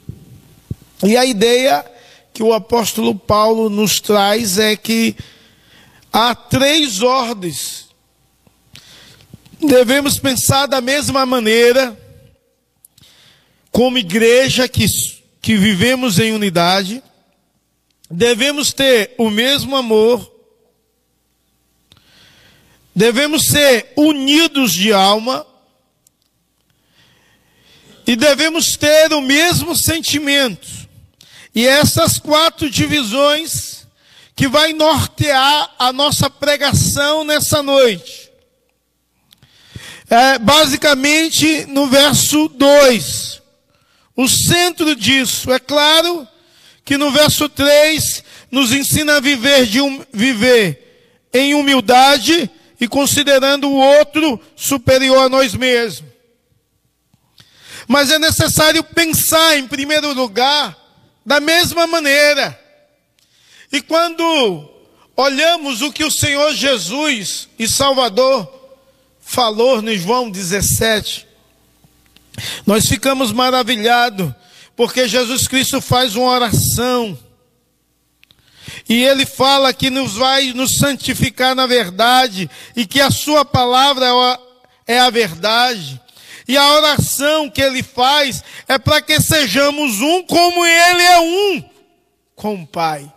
E 1.04 1.18
a 1.18 1.26
ideia 1.26 1.86
que 2.34 2.44
o 2.44 2.54
apóstolo 2.54 3.16
Paulo 3.16 3.70
nos 3.70 4.00
traz 4.00 4.58
é 4.58 4.76
que 4.76 5.16
há 6.12 6.36
três 6.36 7.02
ordens. 7.02 7.90
Devemos 9.60 10.20
pensar 10.20 10.66
da 10.66 10.82
mesma 10.82 11.26
maneira, 11.26 11.98
como 13.72 13.98
igreja 13.98 14.68
que, 14.68 14.86
que 15.42 15.56
vivemos 15.56 16.20
em 16.20 16.34
unidade, 16.34 17.04
devemos 18.10 18.74
ter 18.74 19.14
o 19.18 19.30
mesmo 19.30 19.76
amor, 19.76 20.30
devemos 22.94 23.46
ser 23.46 23.94
unidos 23.96 24.74
de 24.74 24.92
alma, 24.92 25.46
e 28.06 28.16
devemos 28.16 28.76
ter 28.76 29.14
o 29.14 29.22
mesmo 29.22 29.76
sentimento. 29.76 30.81
E 31.54 31.68
essas 31.68 32.18
quatro 32.18 32.70
divisões 32.70 33.86
que 34.36 34.48
vai 34.48 34.74
nortear 34.74 35.76
a 35.78 35.92
nossa 35.92 36.30
pregação 36.30 37.24
nessa 37.24 37.62
noite. 37.62 38.32
É, 40.10 40.40
basicamente 40.40 41.66
no 41.68 41.88
verso 41.88 42.48
2. 42.48 43.42
O 44.16 44.28
centro 44.28 44.96
disso, 44.96 45.52
é 45.52 45.60
claro 45.60 46.28
que 46.84 46.98
no 46.98 47.12
verso 47.12 47.48
3 47.48 48.24
nos 48.50 48.74
ensina 48.74 49.18
a 49.18 49.20
viver, 49.20 49.66
de 49.66 49.80
um, 49.80 50.04
viver 50.12 51.30
em 51.34 51.54
humildade 51.54 52.50
e 52.80 52.88
considerando 52.88 53.70
o 53.70 53.78
outro 53.78 54.40
superior 54.56 55.26
a 55.26 55.30
nós 55.30 55.54
mesmos. 55.54 56.10
Mas 57.88 58.10
é 58.10 58.20
necessário 58.20 58.84
pensar, 58.84 59.58
em 59.58 59.68
primeiro 59.68 60.14
lugar, 60.14 60.81
da 61.26 61.40
mesma 61.40 61.88
maneira. 61.88 62.60
E 63.72 63.82
quando 63.82 64.70
olhamos 65.16 65.82
o 65.82 65.92
que 65.92 66.04
o 66.04 66.12
Senhor 66.12 66.54
Jesus 66.54 67.48
e 67.58 67.68
Salvador 67.68 68.52
falou 69.20 69.82
no 69.82 69.96
João 69.96 70.30
17, 70.30 71.28
nós 72.66 72.88
ficamos 72.88 73.32
maravilhados, 73.32 74.34
porque 74.76 75.08
Jesus 75.08 75.48
Cristo 75.48 75.80
faz 75.80 76.16
uma 76.16 76.30
oração. 76.32 77.18
E 78.88 79.04
ele 79.04 79.26
fala 79.26 79.74
que 79.74 79.90
nos 79.90 80.14
vai 80.14 80.54
nos 80.54 80.78
santificar 80.78 81.56
na 81.56 81.66
verdade 81.66 82.50
e 82.76 82.86
que 82.86 83.00
a 83.00 83.12
sua 83.12 83.46
palavra 83.46 84.08
é 84.88 85.00
a 85.00 85.10
verdade. 85.10 86.02
E 86.52 86.58
a 86.58 86.74
oração 86.74 87.50
que 87.50 87.62
ele 87.62 87.82
faz 87.82 88.44
é 88.68 88.78
para 88.78 89.02
que 89.02 89.22
sejamos 89.22 90.02
um 90.02 90.22
como 90.22 90.66
ele 90.66 91.02
é 91.02 91.20
um 91.22 91.64
com 92.36 92.56
o 92.56 92.68
Pai. 92.68 93.10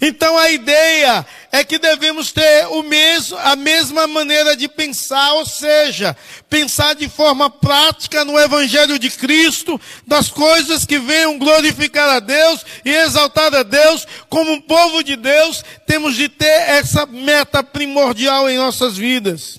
Então 0.00 0.38
a 0.38 0.48
ideia 0.48 1.26
é 1.50 1.64
que 1.64 1.80
devemos 1.80 2.30
ter 2.30 2.68
o 2.68 2.84
mesmo, 2.84 3.36
a 3.38 3.56
mesma 3.56 4.06
maneira 4.06 4.54
de 4.56 4.68
pensar, 4.68 5.32
ou 5.32 5.44
seja, 5.46 6.16
pensar 6.48 6.94
de 6.94 7.08
forma 7.08 7.50
prática 7.50 8.24
no 8.24 8.38
Evangelho 8.38 9.00
de 9.00 9.10
Cristo, 9.10 9.80
das 10.06 10.30
coisas 10.30 10.84
que 10.84 11.00
venham 11.00 11.40
glorificar 11.40 12.08
a 12.08 12.20
Deus 12.20 12.64
e 12.84 12.90
exaltar 12.90 13.52
a 13.52 13.64
Deus, 13.64 14.06
como 14.28 14.52
um 14.52 14.60
povo 14.60 15.02
de 15.02 15.16
Deus, 15.16 15.64
temos 15.88 16.14
de 16.14 16.28
ter 16.28 16.70
essa 16.70 17.04
meta 17.04 17.64
primordial 17.64 18.48
em 18.48 18.58
nossas 18.58 18.96
vidas. 18.96 19.58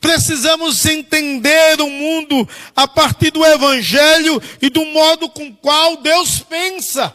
Precisamos 0.00 0.84
entender 0.86 1.80
o 1.80 1.90
mundo 1.90 2.48
a 2.74 2.86
partir 2.86 3.30
do 3.30 3.44
Evangelho 3.44 4.40
e 4.62 4.70
do 4.70 4.84
modo 4.86 5.28
com 5.28 5.52
qual 5.54 5.96
Deus 5.96 6.40
pensa. 6.40 7.14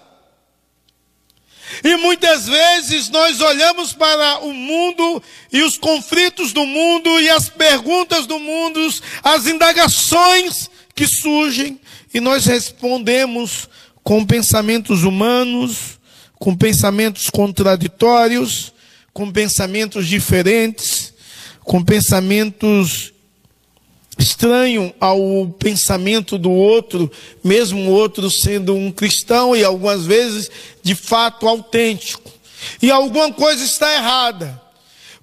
E 1.84 1.96
muitas 1.98 2.46
vezes 2.46 3.10
nós 3.10 3.40
olhamos 3.40 3.94
para 3.94 4.40
o 4.40 4.54
mundo 4.54 5.24
e 5.52 5.62
os 5.64 5.78
conflitos 5.78 6.52
do 6.52 6.66
mundo 6.66 7.20
e 7.22 7.30
as 7.30 7.50
perguntas 7.50 8.28
do 8.28 8.38
mundo, 8.38 8.80
as 9.24 9.48
indagações 9.48 10.70
que 10.94 11.08
surgem, 11.08 11.80
e 12.14 12.20
nós 12.20 12.46
respondemos 12.46 13.68
com 14.04 14.26
pensamentos 14.26 15.04
humanos, 15.04 16.00
com 16.38 16.56
pensamentos 16.56 17.30
contraditórios, 17.30 18.74
com 19.14 19.32
pensamentos 19.32 20.08
diferentes, 20.08 21.13
com 21.64 21.84
pensamentos 21.84 23.14
estranho 24.18 24.94
ao 25.00 25.48
pensamento 25.58 26.38
do 26.38 26.52
outro, 26.52 27.12
mesmo 27.44 27.90
o 27.90 27.94
outro 27.94 28.30
sendo 28.30 28.76
um 28.76 28.92
cristão 28.92 29.56
e 29.56 29.64
algumas 29.64 30.06
vezes 30.06 30.50
de 30.82 30.96
fato 30.96 31.48
autêntico. 31.48 32.32
E 32.82 32.92
alguma 32.92 33.32
coisa 33.34 33.64
está 33.64 33.94
errada. 33.94 34.62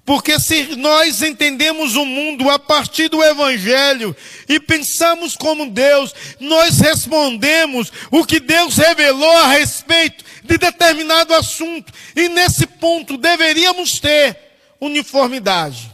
Porque 0.03 0.39
se 0.39 0.75
nós 0.75 1.21
entendemos 1.21 1.95
o 1.95 2.03
mundo 2.03 2.49
a 2.49 2.57
partir 2.57 3.07
do 3.07 3.23
Evangelho 3.23 4.15
e 4.49 4.59
pensamos 4.59 5.35
como 5.35 5.69
Deus, 5.69 6.13
nós 6.39 6.79
respondemos 6.79 7.91
o 8.09 8.25
que 8.25 8.39
Deus 8.39 8.77
revelou 8.77 9.37
a 9.37 9.47
respeito 9.47 10.25
de 10.43 10.57
determinado 10.57 11.33
assunto. 11.33 11.93
E 12.15 12.27
nesse 12.29 12.65
ponto 12.65 13.15
deveríamos 13.15 13.99
ter 13.99 14.37
uniformidade. 14.79 15.90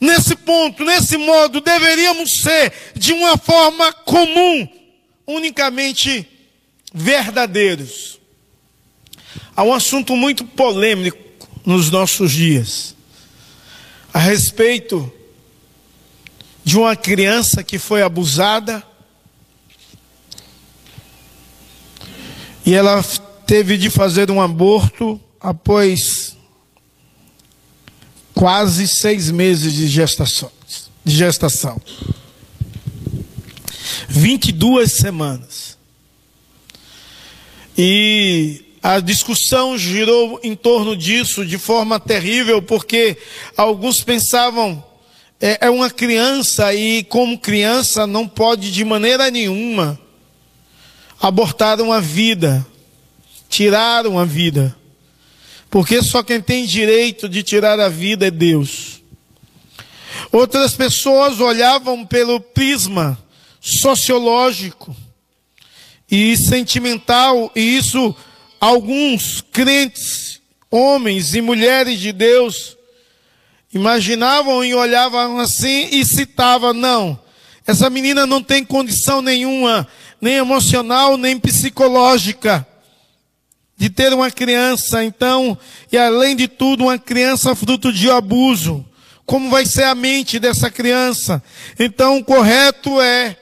Nesse 0.00 0.36
ponto, 0.36 0.84
nesse 0.84 1.16
modo, 1.16 1.60
deveríamos 1.60 2.40
ser 2.42 2.72
de 2.94 3.12
uma 3.12 3.36
forma 3.38 3.92
comum, 3.92 4.68
unicamente 5.26 6.28
verdadeiros. 6.92 8.20
Há 9.54 9.62
um 9.62 9.72
assunto 9.72 10.14
muito 10.14 10.44
polêmico 10.44 11.48
nos 11.64 11.90
nossos 11.90 12.30
dias, 12.30 12.94
a 14.12 14.18
respeito 14.18 15.12
de 16.62 16.76
uma 16.76 16.94
criança 16.94 17.62
que 17.62 17.78
foi 17.78 18.02
abusada 18.02 18.82
e 22.64 22.74
ela 22.74 23.02
teve 23.46 23.78
de 23.78 23.88
fazer 23.88 24.30
um 24.30 24.42
aborto 24.42 25.20
após 25.40 26.35
quase 28.36 28.86
seis 28.86 29.30
meses 29.30 29.72
de 29.72 29.88
gestação. 29.88 30.52
De 31.02 31.16
gestação. 31.16 31.80
22 34.08 34.92
semanas. 34.92 35.78
E 37.78 38.62
a 38.82 39.00
discussão 39.00 39.78
girou 39.78 40.38
em 40.42 40.54
torno 40.54 40.94
disso 40.94 41.46
de 41.46 41.56
forma 41.56 41.98
terrível, 41.98 42.60
porque 42.60 43.16
alguns 43.56 44.02
pensavam, 44.04 44.84
é, 45.40 45.66
é 45.66 45.70
uma 45.70 45.88
criança 45.88 46.74
e, 46.74 47.04
como 47.04 47.38
criança, 47.38 48.06
não 48.06 48.28
pode 48.28 48.70
de 48.70 48.84
maneira 48.84 49.30
nenhuma 49.30 49.98
abortar 51.18 51.80
uma 51.80 52.02
vida, 52.02 52.66
tirar 53.48 54.06
uma 54.06 54.26
vida. 54.26 54.76
Porque 55.70 56.02
só 56.02 56.22
quem 56.22 56.40
tem 56.40 56.64
direito 56.64 57.28
de 57.28 57.42
tirar 57.42 57.78
a 57.80 57.88
vida 57.88 58.26
é 58.26 58.30
Deus. 58.30 59.02
Outras 60.32 60.74
pessoas 60.74 61.40
olhavam 61.40 62.04
pelo 62.04 62.40
prisma 62.40 63.18
sociológico 63.60 64.94
e 66.10 66.36
sentimental, 66.36 67.50
e 67.54 67.76
isso 67.76 68.14
alguns 68.60 69.40
crentes, 69.52 70.40
homens 70.70 71.34
e 71.34 71.40
mulheres 71.40 71.98
de 71.98 72.12
Deus, 72.12 72.76
imaginavam 73.74 74.64
e 74.64 74.74
olhavam 74.74 75.38
assim 75.38 75.88
e 75.90 76.04
citavam: 76.04 76.72
não, 76.72 77.18
essa 77.66 77.90
menina 77.90 78.24
não 78.24 78.42
tem 78.42 78.64
condição 78.64 79.20
nenhuma, 79.20 79.86
nem 80.20 80.34
emocional, 80.34 81.16
nem 81.16 81.38
psicológica 81.38 82.66
de 83.76 83.90
ter 83.90 84.12
uma 84.14 84.30
criança, 84.30 85.04
então, 85.04 85.56
e 85.92 85.98
além 85.98 86.34
de 86.34 86.48
tudo, 86.48 86.84
uma 86.84 86.98
criança 86.98 87.54
fruto 87.54 87.92
de 87.92 88.10
abuso. 88.10 88.84
Como 89.26 89.50
vai 89.50 89.66
ser 89.66 89.82
a 89.82 89.94
mente 89.94 90.38
dessa 90.38 90.70
criança? 90.70 91.42
Então, 91.78 92.18
o 92.18 92.24
correto 92.24 93.00
é 93.00 93.36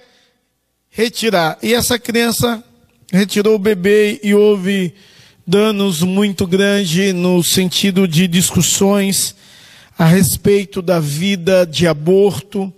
retirar. 0.91 1.59
E 1.63 1.73
essa 1.73 1.99
criança 1.99 2.65
retirou 3.13 3.55
o 3.55 3.59
bebê 3.59 4.19
e 4.25 4.35
houve 4.35 4.95
danos 5.47 6.03
muito 6.03 6.47
grandes 6.47 7.15
no 7.15 7.43
sentido 7.45 8.09
de 8.09 8.27
discussões 8.27 9.37
a 9.97 10.07
respeito 10.07 10.83
da 10.83 10.99
vida 10.99 11.65
de 11.65 11.87
aborto 11.87 12.73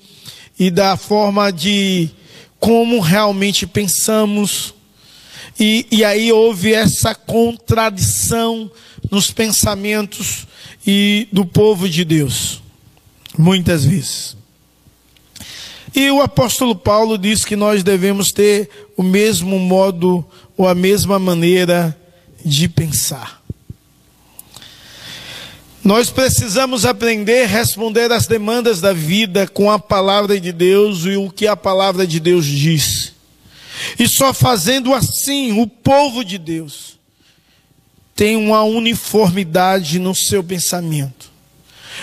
e 0.58 0.70
da 0.70 0.96
forma 0.96 1.50
de 1.50 2.10
como 2.58 3.00
realmente 3.00 3.66
pensamos 3.66 4.74
e, 5.58 5.86
e 5.90 6.04
aí 6.04 6.30
houve 6.30 6.72
essa 6.72 7.14
contradição 7.14 8.70
nos 9.10 9.30
pensamentos 9.30 10.46
e 10.86 11.28
do 11.32 11.44
povo 11.44 11.88
de 11.88 12.04
Deus, 12.04 12.62
muitas 13.36 13.84
vezes. 13.84 14.36
E 15.94 16.10
o 16.10 16.20
apóstolo 16.20 16.76
Paulo 16.76 17.16
diz 17.16 17.44
que 17.44 17.56
nós 17.56 17.82
devemos 17.82 18.30
ter 18.30 18.68
o 18.96 19.02
mesmo 19.02 19.58
modo 19.58 20.24
ou 20.56 20.68
a 20.68 20.74
mesma 20.74 21.18
maneira 21.18 21.96
de 22.44 22.68
pensar. 22.68 23.42
Nós 25.82 26.10
precisamos 26.10 26.84
aprender 26.84 27.44
a 27.44 27.46
responder 27.46 28.12
às 28.12 28.26
demandas 28.26 28.80
da 28.80 28.92
vida 28.92 29.46
com 29.46 29.70
a 29.70 29.78
palavra 29.78 30.38
de 30.38 30.52
Deus 30.52 31.04
e 31.06 31.16
o 31.16 31.30
que 31.30 31.46
a 31.46 31.56
palavra 31.56 32.06
de 32.06 32.20
Deus 32.20 32.44
diz. 32.44 33.15
E 33.98 34.08
só 34.08 34.32
fazendo 34.32 34.94
assim, 34.94 35.60
o 35.60 35.66
povo 35.66 36.24
de 36.24 36.38
Deus 36.38 36.98
tem 38.14 38.36
uma 38.36 38.62
uniformidade 38.62 39.98
no 39.98 40.14
seu 40.14 40.42
pensamento. 40.42 41.36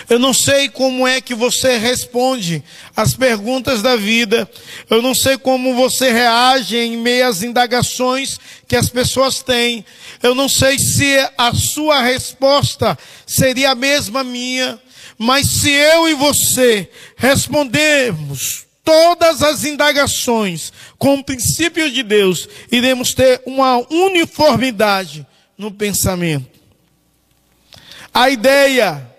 Eu 0.10 0.20
não 0.20 0.34
sei 0.34 0.70
como 0.70 1.08
é 1.08 1.22
que 1.22 1.36
você 1.36 1.78
responde 1.78 2.64
às 2.96 3.16
perguntas 3.16 3.82
da 3.82 3.96
vida. 3.96 4.50
Eu 4.90 5.02
não 5.02 5.14
sei 5.14 5.38
como 5.38 5.76
você 5.76 6.12
reage 6.12 6.78
em 6.78 6.98
meio 6.98 7.28
às 7.28 7.44
indagações 7.44 8.40
que 8.68 8.76
as 8.76 8.90
pessoas 8.90 9.42
têm. 9.42 9.86
Eu 10.22 10.36
não 10.36 10.50
sei 10.50 10.78
se 10.80 11.18
a 11.38 11.54
sua 11.54 12.02
resposta 12.02 12.98
seria 13.26 13.72
a 13.72 13.76
mesma 13.76 14.24
minha. 14.24 14.80
Mas 15.18 15.48
se 15.48 15.70
eu 15.70 16.10
e 16.10 16.14
você 16.14 16.90
respondermos 17.16 18.63
todas 18.84 19.42
as 19.42 19.64
indagações 19.64 20.74
com 20.98 21.16
o 21.16 21.24
princípio 21.24 21.90
de 21.90 22.04
Deus, 22.04 22.48
iremos 22.72 23.14
ter 23.14 23.42
uma 23.46 23.78
uniformidade 23.90 25.26
no 25.58 25.72
pensamento. 25.72 26.60
A 28.14 28.30
ideia 28.30 29.10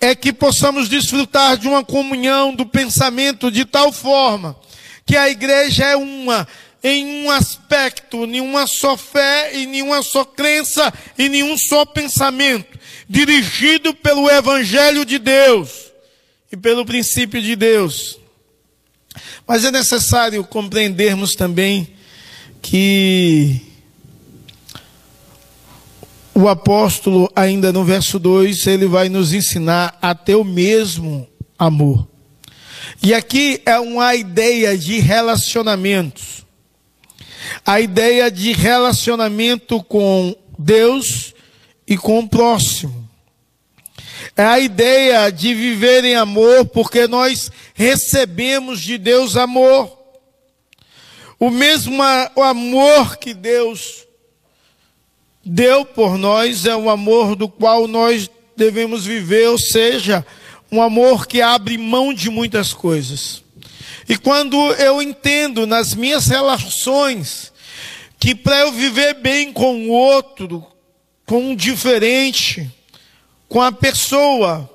é 0.00 0.14
que 0.14 0.32
possamos 0.32 0.88
desfrutar 0.88 1.58
de 1.58 1.68
uma 1.68 1.84
comunhão 1.84 2.54
do 2.54 2.64
pensamento 2.64 3.50
de 3.50 3.64
tal 3.64 3.92
forma 3.92 4.56
que 5.04 5.16
a 5.16 5.28
igreja 5.28 5.84
é 5.84 5.96
uma 5.96 6.46
em 6.82 7.24
um 7.24 7.30
aspecto, 7.30 8.26
nenhuma 8.26 8.66
só 8.66 8.96
fé 8.96 9.54
e 9.54 9.66
nenhuma 9.66 10.02
só 10.02 10.24
crença 10.24 10.92
e 11.18 11.28
nenhum 11.28 11.58
só 11.58 11.84
pensamento, 11.84 12.78
dirigido 13.08 13.92
pelo 13.92 14.30
evangelho 14.30 15.04
de 15.04 15.18
Deus 15.18 15.90
e 16.50 16.56
pelo 16.56 16.86
princípio 16.86 17.42
de 17.42 17.54
Deus. 17.54 18.19
Mas 19.46 19.64
é 19.64 19.70
necessário 19.70 20.44
compreendermos 20.44 21.34
também 21.34 21.94
que 22.62 23.60
o 26.34 26.48
apóstolo, 26.48 27.30
ainda 27.34 27.72
no 27.72 27.84
verso 27.84 28.18
2, 28.18 28.66
ele 28.66 28.86
vai 28.86 29.08
nos 29.08 29.32
ensinar 29.32 29.98
a 30.00 30.14
ter 30.14 30.36
o 30.36 30.44
mesmo 30.44 31.28
amor. 31.58 32.08
E 33.02 33.12
aqui 33.14 33.60
é 33.66 33.78
uma 33.78 34.14
ideia 34.14 34.76
de 34.76 35.00
relacionamentos. 35.00 36.40
a 37.64 37.80
ideia 37.80 38.30
de 38.30 38.52
relacionamento 38.52 39.82
com 39.82 40.34
Deus 40.58 41.34
e 41.86 41.96
com 41.96 42.20
o 42.20 42.28
próximo. 42.28 42.99
É 44.40 44.44
a 44.46 44.58
ideia 44.58 45.30
de 45.30 45.52
viver 45.52 46.02
em 46.02 46.14
amor, 46.14 46.64
porque 46.64 47.06
nós 47.06 47.52
recebemos 47.74 48.80
de 48.80 48.96
Deus 48.96 49.36
amor. 49.36 49.94
O 51.38 51.50
mesmo 51.50 52.02
amor 52.02 53.18
que 53.18 53.34
Deus 53.34 54.06
deu 55.44 55.84
por 55.84 56.16
nós 56.16 56.64
é 56.64 56.74
o 56.74 56.88
amor 56.88 57.36
do 57.36 57.50
qual 57.50 57.86
nós 57.86 58.30
devemos 58.56 59.04
viver, 59.04 59.46
ou 59.50 59.58
seja, 59.58 60.24
um 60.72 60.80
amor 60.80 61.26
que 61.26 61.42
abre 61.42 61.76
mão 61.76 62.14
de 62.14 62.30
muitas 62.30 62.72
coisas. 62.72 63.44
E 64.08 64.16
quando 64.16 64.56
eu 64.72 65.02
entendo 65.02 65.66
nas 65.66 65.94
minhas 65.94 66.28
relações 66.28 67.52
que 68.18 68.34
para 68.34 68.60
eu 68.60 68.72
viver 68.72 69.16
bem 69.16 69.52
com 69.52 69.86
o 69.86 69.90
outro, 69.90 70.66
com 71.26 71.50
um 71.50 71.54
diferente, 71.54 72.70
com 73.50 73.60
a 73.60 73.72
pessoa 73.72 74.70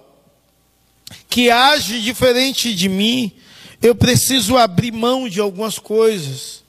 que 1.29 1.49
age 1.49 2.01
diferente 2.01 2.75
de 2.75 2.89
mim, 2.89 3.31
eu 3.81 3.95
preciso 3.95 4.57
abrir 4.57 4.91
mão 4.91 5.29
de 5.29 5.39
algumas 5.39 5.79
coisas. 5.79 6.61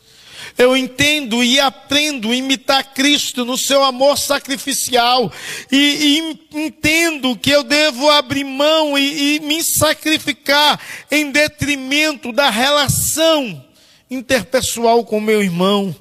Eu 0.57 0.77
entendo 0.77 1.43
e 1.43 1.59
aprendo 1.59 2.31
a 2.31 2.37
imitar 2.37 2.95
Cristo 2.95 3.45
no 3.45 3.59
seu 3.59 3.83
amor 3.83 4.17
sacrificial. 4.17 5.33
E, 5.71 6.39
e 6.55 6.59
entendo 6.67 7.37
que 7.37 7.51
eu 7.51 7.65
devo 7.65 8.09
abrir 8.09 8.45
mão 8.45 8.97
e, 8.97 9.37
e 9.37 9.41
me 9.41 9.63
sacrificar 9.65 10.81
em 11.11 11.33
detrimento 11.33 12.31
da 12.31 12.51
relação 12.51 13.65
interpessoal 14.09 15.05
com 15.05 15.21
meu 15.21 15.43
irmão. 15.43 15.95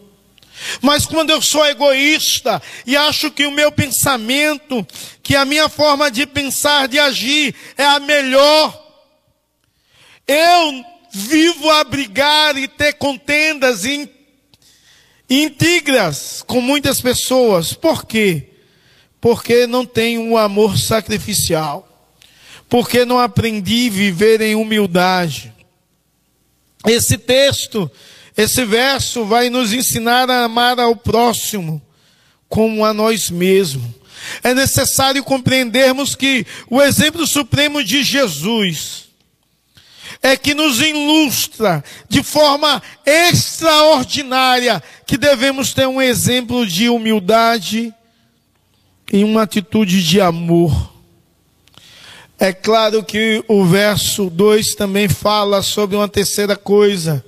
Mas 0.81 1.05
quando 1.05 1.29
eu 1.29 1.41
sou 1.41 1.65
egoísta 1.65 2.61
e 2.85 2.95
acho 2.95 3.31
que 3.31 3.45
o 3.45 3.51
meu 3.51 3.71
pensamento, 3.71 4.85
que 5.21 5.35
a 5.35 5.45
minha 5.45 5.69
forma 5.69 6.09
de 6.09 6.25
pensar, 6.25 6.87
de 6.87 6.99
agir 6.99 7.53
é 7.77 7.85
a 7.85 7.99
melhor, 7.99 8.83
eu 10.27 10.85
vivo 11.11 11.69
a 11.69 11.83
brigar 11.83 12.57
e 12.57 12.67
ter 12.67 12.93
contendas 12.93 13.85
e 13.85 14.09
intrigas 15.29 16.43
com 16.45 16.61
muitas 16.61 17.01
pessoas. 17.01 17.73
Por 17.73 18.05
quê? 18.05 18.49
Porque 19.21 19.65
não 19.65 19.85
tenho 19.85 20.21
um 20.21 20.37
amor 20.37 20.77
sacrificial. 20.77 21.91
Porque 22.67 23.05
não 23.05 23.19
aprendi 23.19 23.87
a 23.87 23.91
viver 23.91 24.41
em 24.41 24.55
humildade. 24.55 25.53
Esse 26.85 27.17
texto, 27.17 27.89
esse 28.37 28.65
verso 28.65 29.25
vai 29.25 29.49
nos 29.49 29.71
ensinar 29.71 30.29
a 30.29 30.43
amar 30.43 30.79
ao 30.79 30.95
próximo 30.95 31.81
como 32.49 32.83
a 32.85 32.93
nós 32.93 33.29
mesmos. 33.29 33.83
É 34.43 34.53
necessário 34.53 35.23
compreendermos 35.23 36.15
que 36.15 36.45
o 36.69 36.81
exemplo 36.81 37.25
supremo 37.25 37.83
de 37.83 38.03
Jesus 38.03 39.05
é 40.21 40.35
que 40.35 40.53
nos 40.53 40.81
ilustra 40.81 41.83
de 42.09 42.23
forma 42.23 42.81
extraordinária 43.05 44.81
que 45.05 45.17
devemos 45.17 45.73
ter 45.73 45.87
um 45.87 46.01
exemplo 46.01 46.65
de 46.65 46.89
humildade 46.89 47.93
e 49.11 49.23
uma 49.23 49.43
atitude 49.43 50.03
de 50.03 50.19
amor. 50.19 50.93
É 52.39 52.51
claro 52.51 53.03
que 53.03 53.43
o 53.47 53.63
verso 53.65 54.29
2 54.29 54.75
também 54.75 55.07
fala 55.07 55.61
sobre 55.61 55.95
uma 55.95 56.07
terceira 56.07 56.55
coisa 56.55 57.23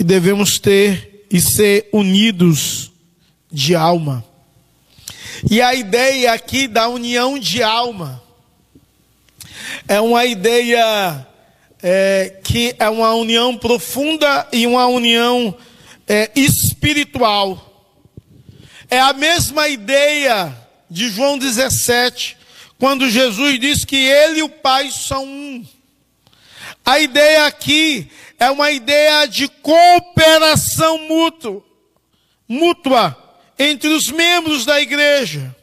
que 0.00 0.04
devemos 0.04 0.58
ter 0.58 1.26
e 1.30 1.38
ser 1.42 1.90
unidos 1.92 2.90
de 3.52 3.74
alma. 3.74 4.24
E 5.50 5.60
a 5.60 5.74
ideia 5.74 6.32
aqui 6.32 6.66
da 6.66 6.88
união 6.88 7.38
de 7.38 7.62
alma 7.62 8.22
é 9.86 10.00
uma 10.00 10.24
ideia 10.24 11.26
é, 11.82 12.40
que 12.42 12.74
é 12.78 12.88
uma 12.88 13.12
união 13.12 13.54
profunda 13.58 14.48
e 14.50 14.66
uma 14.66 14.86
união 14.86 15.54
é, 16.08 16.30
espiritual. 16.34 17.92
É 18.88 19.00
a 19.00 19.12
mesma 19.12 19.68
ideia 19.68 20.56
de 20.88 21.10
João 21.10 21.36
17, 21.36 22.38
quando 22.78 23.10
Jesus 23.10 23.60
diz 23.60 23.84
que 23.84 23.96
ele 23.96 24.38
e 24.38 24.44
o 24.44 24.48
Pai 24.48 24.90
são 24.90 25.26
um. 25.26 25.66
A 26.84 26.98
ideia 26.98 27.46
aqui 27.46 28.10
é 28.38 28.50
uma 28.50 28.70
ideia 28.70 29.26
de 29.26 29.48
cooperação 29.48 30.98
mútua, 30.98 31.62
mútua 32.48 33.16
entre 33.58 33.88
os 33.88 34.10
membros 34.10 34.64
da 34.64 34.80
igreja. 34.80 35.54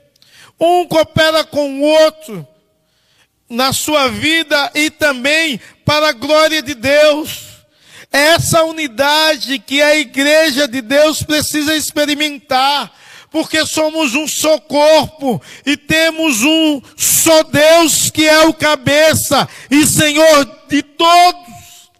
Um 0.59 0.85
coopera 0.85 1.43
com 1.43 1.79
o 1.79 1.83
outro 1.83 2.47
na 3.49 3.71
sua 3.71 4.09
vida 4.09 4.71
e 4.75 4.89
também 4.89 5.59
para 5.85 6.09
a 6.09 6.13
glória 6.13 6.61
de 6.61 6.73
Deus. 6.73 7.47
É 8.11 8.19
essa 8.29 8.63
unidade 8.63 9.59
que 9.59 9.81
a 9.81 9.95
igreja 9.95 10.67
de 10.67 10.81
Deus 10.81 11.23
precisa 11.23 11.75
experimentar, 11.75 12.91
porque 13.37 13.67
somos 13.67 14.15
um 14.15 14.27
só 14.27 14.59
corpo 14.59 15.39
e 15.63 15.77
temos 15.77 16.41
um 16.41 16.81
só 16.95 17.43
Deus 17.43 18.09
que 18.09 18.27
é 18.27 18.47
o 18.47 18.53
cabeça 18.53 19.47
e 19.69 19.85
Senhor 19.85 20.43
de 20.67 20.81
todos. 20.81 21.91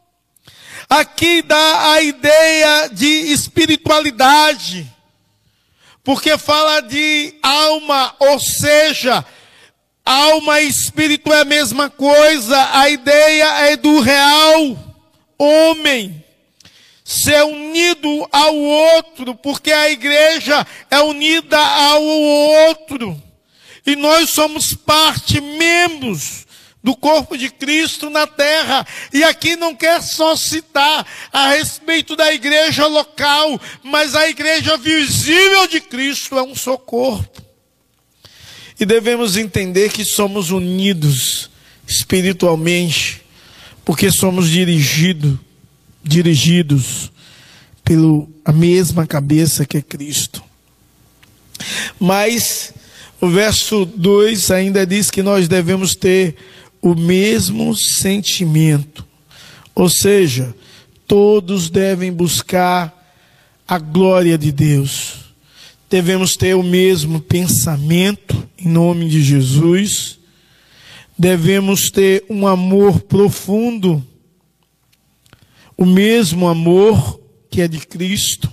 Aqui 0.90 1.44
dá 1.44 1.92
a 1.92 2.02
ideia 2.02 2.88
de 2.88 3.06
espiritualidade, 3.32 4.92
porque 6.04 6.40
fala 6.40 6.80
de 6.80 7.36
alma, 7.44 8.16
ou 8.18 8.40
seja, 8.40 9.24
Alma 10.04 10.62
e 10.62 10.70
espírito 10.70 11.34
é 11.34 11.42
a 11.42 11.44
mesma 11.44 11.90
coisa. 11.90 12.70
A 12.72 12.90
ideia 12.90 13.70
é 13.70 13.76
do 13.76 14.00
real 14.00 14.78
homem 15.38 16.24
ser 17.08 17.42
unido 17.46 18.28
ao 18.34 18.54
outro, 18.54 19.34
porque 19.34 19.72
a 19.72 19.90
igreja 19.90 20.68
é 20.92 21.00
unida 21.00 21.58
ao 21.58 22.04
outro. 22.04 23.24
E 23.86 23.96
nós 23.96 24.30
somos 24.30 24.74
parte, 24.74 25.40
membros 25.40 26.46
do 26.84 26.94
corpo 26.94 27.38
de 27.38 27.50
Cristo 27.50 28.10
na 28.10 28.28
terra. 28.28 28.86
E 29.14 29.24
aqui 29.24 29.56
não 29.56 29.74
quer 29.74 30.04
só 30.04 30.36
citar 30.36 31.08
a 31.32 31.52
respeito 31.52 32.14
da 32.14 32.34
igreja 32.34 32.86
local, 32.88 33.58
mas 33.82 34.14
a 34.14 34.28
igreja 34.28 34.76
visível 34.76 35.66
de 35.66 35.80
Cristo 35.80 36.38
é 36.38 36.44
um 36.44 36.54
só 36.54 36.76
corpo. 36.76 37.42
E 38.78 38.86
devemos 38.86 39.38
entender 39.38 39.94
que 39.94 40.04
somos 40.04 40.52
unidos 40.52 41.50
espiritualmente, 41.88 43.22
porque 43.86 44.12
somos 44.12 44.50
dirigido, 44.50 45.40
dirigidos 46.08 47.12
pela 47.84 48.28
mesma 48.54 49.06
cabeça 49.06 49.66
que 49.66 49.78
é 49.78 49.82
Cristo. 49.82 50.44
Mas 52.00 52.74
o 53.20 53.28
verso 53.30 53.86
2 53.86 54.52
ainda 54.52 54.86
diz 54.86 55.10
que 55.10 55.24
nós 55.24 55.48
devemos 55.48 55.96
ter 55.96 56.36
o 56.82 56.96
mesmo 56.96 57.76
sentimento. 57.76 59.06
Ou 59.74 59.90
seja, 59.90 60.56
todos 61.06 61.70
devem 61.70 62.12
buscar 62.12 62.94
a 63.68 63.78
glória 63.80 64.38
de 64.38 64.52
Deus 64.52 65.28
devemos 65.90 66.36
ter 66.36 66.54
o 66.56 66.64
mesmo 66.64 67.22
pensamento, 67.22 68.48
em 68.58 68.68
nome 68.68 69.08
de 69.08 69.22
Jesus, 69.22 70.20
devemos 71.18 71.90
ter 71.90 72.26
um 72.30 72.46
amor 72.46 73.02
profundo, 73.02 74.06
o 75.78 75.86
mesmo 75.86 76.48
amor 76.48 77.20
que 77.50 77.62
é 77.62 77.68
de 77.68 77.80
Cristo, 77.80 78.52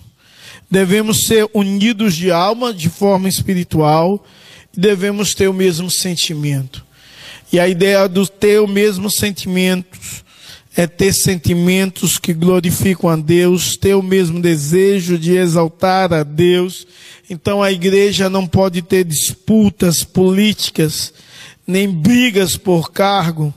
devemos 0.70 1.26
ser 1.26 1.48
unidos 1.54 2.14
de 2.14 2.30
alma, 2.30 2.72
de 2.72 2.88
forma 2.88 3.28
espiritual, 3.28 4.24
e 4.76 4.80
devemos 4.80 5.34
ter 5.34 5.48
o 5.48 5.54
mesmo 5.54 5.90
sentimento. 5.90 6.84
E 7.52 7.58
a 7.58 7.68
ideia 7.68 8.08
do 8.08 8.26
ter 8.26 8.60
o 8.60 8.66
mesmo 8.66 9.10
sentimento 9.10 9.98
é 10.76 10.86
ter 10.86 11.12
sentimentos 11.12 12.18
que 12.18 12.34
glorificam 12.34 13.08
a 13.08 13.16
Deus, 13.16 13.76
ter 13.76 13.94
o 13.94 14.02
mesmo 14.02 14.40
desejo 14.40 15.16
de 15.16 15.36
exaltar 15.36 16.12
a 16.12 16.24
Deus. 16.24 16.86
Então 17.30 17.62
a 17.62 17.70
igreja 17.70 18.28
não 18.28 18.46
pode 18.46 18.82
ter 18.82 19.04
disputas 19.04 20.02
políticas, 20.02 21.14
nem 21.66 21.88
brigas 21.88 22.56
por 22.56 22.90
cargo, 22.90 23.54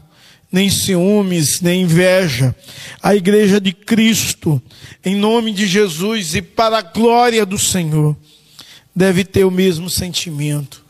nem 0.58 0.72
ciúmes, 0.72 1.62
nem 1.62 1.84
inveja. 1.84 2.56
A 3.00 3.16
igreja 3.16 3.62
de 3.62 3.72
Cristo, 3.72 4.60
em 5.06 5.16
nome 5.16 5.52
de 5.52 5.68
Jesus 5.68 6.34
e 6.34 6.42
para 6.42 6.80
a 6.80 6.82
glória 6.82 7.46
do 7.46 7.60
Senhor, 7.60 8.18
deve 8.96 9.24
ter 9.24 9.44
o 9.44 9.52
mesmo 9.52 9.88
sentimento, 9.88 10.84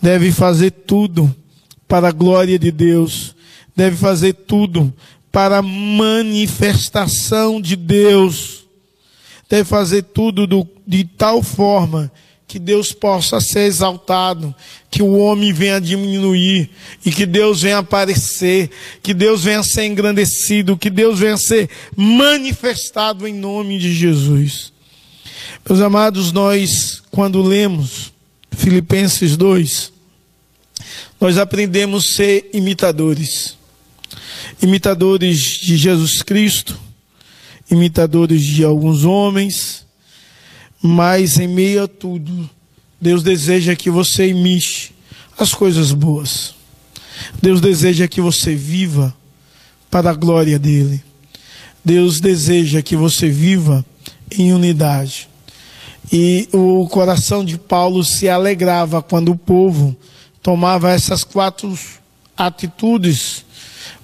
deve 0.00 0.30
fazer 0.30 0.70
tudo 0.70 1.34
para 1.88 2.06
a 2.06 2.12
glória 2.12 2.56
de 2.60 2.70
Deus, 2.70 3.34
deve 3.74 3.96
fazer 3.96 4.34
tudo 4.34 4.94
para 5.32 5.58
a 5.58 5.62
manifestação 5.62 7.60
de 7.60 7.74
Deus. 7.74 8.68
deve 9.50 9.64
fazer 9.64 10.02
tudo 10.02 10.46
do, 10.46 10.64
de 10.86 11.02
tal 11.04 11.42
forma 11.42 12.12
que 12.12 12.27
Deus 12.56 12.92
possa 12.92 13.40
ser 13.40 13.62
exaltado, 13.62 14.54
que 14.88 15.02
o 15.02 15.18
homem 15.18 15.52
venha 15.52 15.80
diminuir 15.80 16.70
e 17.04 17.10
que 17.10 17.26
Deus 17.26 17.62
venha 17.62 17.78
aparecer, 17.78 18.70
que 19.02 19.12
Deus 19.12 19.42
venha 19.42 19.62
ser 19.64 19.86
engrandecido, 19.86 20.78
que 20.78 20.88
Deus 20.88 21.18
venha 21.18 21.36
ser 21.36 21.68
manifestado 21.96 23.26
em 23.26 23.34
nome 23.34 23.76
de 23.78 23.92
Jesus. 23.92 24.72
Meus 25.68 25.80
amados, 25.80 26.30
nós, 26.32 27.02
quando 27.10 27.42
lemos 27.42 28.12
Filipenses 28.52 29.36
2, 29.36 29.92
nós 31.20 31.36
aprendemos 31.36 32.04
a 32.04 32.16
ser 32.16 32.50
imitadores. 32.54 33.58
Imitadores 34.62 35.38
de 35.38 35.76
Jesus 35.76 36.22
Cristo, 36.22 36.78
imitadores 37.70 38.42
de 38.42 38.64
alguns 38.64 39.04
homens, 39.04 39.86
mas 40.82 41.38
em 41.38 41.48
meio 41.48 41.84
a 41.84 41.88
tudo, 41.88 42.48
Deus 43.00 43.22
deseja 43.22 43.74
que 43.74 43.90
você 43.90 44.28
imite 44.28 44.94
as 45.38 45.54
coisas 45.54 45.92
boas. 45.92 46.54
Deus 47.40 47.60
deseja 47.60 48.06
que 48.06 48.20
você 48.20 48.54
viva 48.54 49.14
para 49.90 50.10
a 50.10 50.14
glória 50.14 50.58
dele. 50.58 51.02
Deus 51.84 52.20
deseja 52.20 52.82
que 52.82 52.96
você 52.96 53.28
viva 53.28 53.84
em 54.30 54.52
unidade. 54.52 55.28
E 56.12 56.48
o 56.52 56.86
coração 56.88 57.44
de 57.44 57.58
Paulo 57.58 58.04
se 58.04 58.28
alegrava 58.28 59.02
quando 59.02 59.32
o 59.32 59.36
povo 59.36 59.96
tomava 60.42 60.90
essas 60.90 61.24
quatro 61.24 61.76
atitudes, 62.36 63.44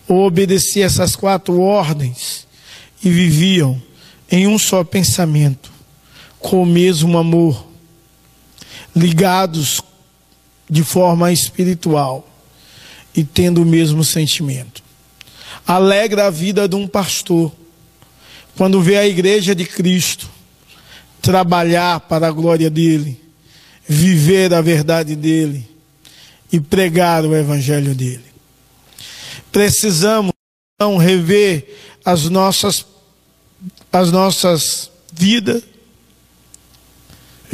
ou 0.09 0.27
obedecia 0.27 0.85
essas 0.85 1.17
quatro 1.17 1.61
ordens, 1.61 2.47
e 3.03 3.09
viviam 3.09 3.81
em 4.31 4.47
um 4.47 4.59
só 4.59 4.83
pensamento 4.83 5.74
com 6.45 6.63
o 6.63 6.67
mesmo 6.67 7.17
amor, 7.17 7.67
ligados 8.95 9.81
de 10.69 10.85
forma 10.85 11.33
espiritual 11.33 12.29
e 13.17 13.25
tendo 13.25 13.63
o 13.63 13.65
mesmo 13.65 14.05
sentimento. 14.05 14.83
Alegra 15.67 16.27
a 16.27 16.31
vida 16.31 16.69
de 16.69 16.77
um 16.77 16.87
pastor 16.87 17.51
quando 18.59 18.83
vê 18.83 18.99
a 18.99 19.07
igreja 19.07 19.55
de 19.55 19.65
Cristo 19.65 20.29
trabalhar 21.23 22.01
para 22.01 22.29
a 22.29 22.31
glória 22.31 22.69
dele, 22.69 23.19
viver 23.89 24.53
a 24.53 24.61
verdade 24.61 25.17
dele 25.17 25.67
e 26.53 26.61
pregar 26.61 27.25
o 27.25 27.35
evangelho 27.35 27.95
dele. 27.95 28.27
Precisamos 29.51 30.33
então 30.75 30.99
rever 30.99 31.75
as 32.05 32.29
nossas 32.29 32.85
as 33.91 34.13
nossas 34.13 34.91
vidas 35.11 35.74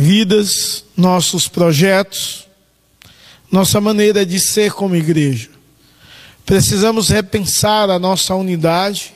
vidas, 0.01 0.85
nossos 0.97 1.47
projetos, 1.47 2.49
nossa 3.53 3.81
maneira 3.81 4.25
de 4.25 4.41
ser 4.41 4.73
como 4.73 4.97
igreja. 4.97 5.51
Precisamos 6.45 7.09
repensar 7.09 7.91
a 7.91 7.99
nossa 7.99 8.35
unidade 8.35 9.13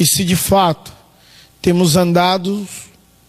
e 0.00 0.06
se 0.06 0.24
de 0.24 0.34
fato 0.34 0.92
temos 1.60 1.96
andado 1.96 2.66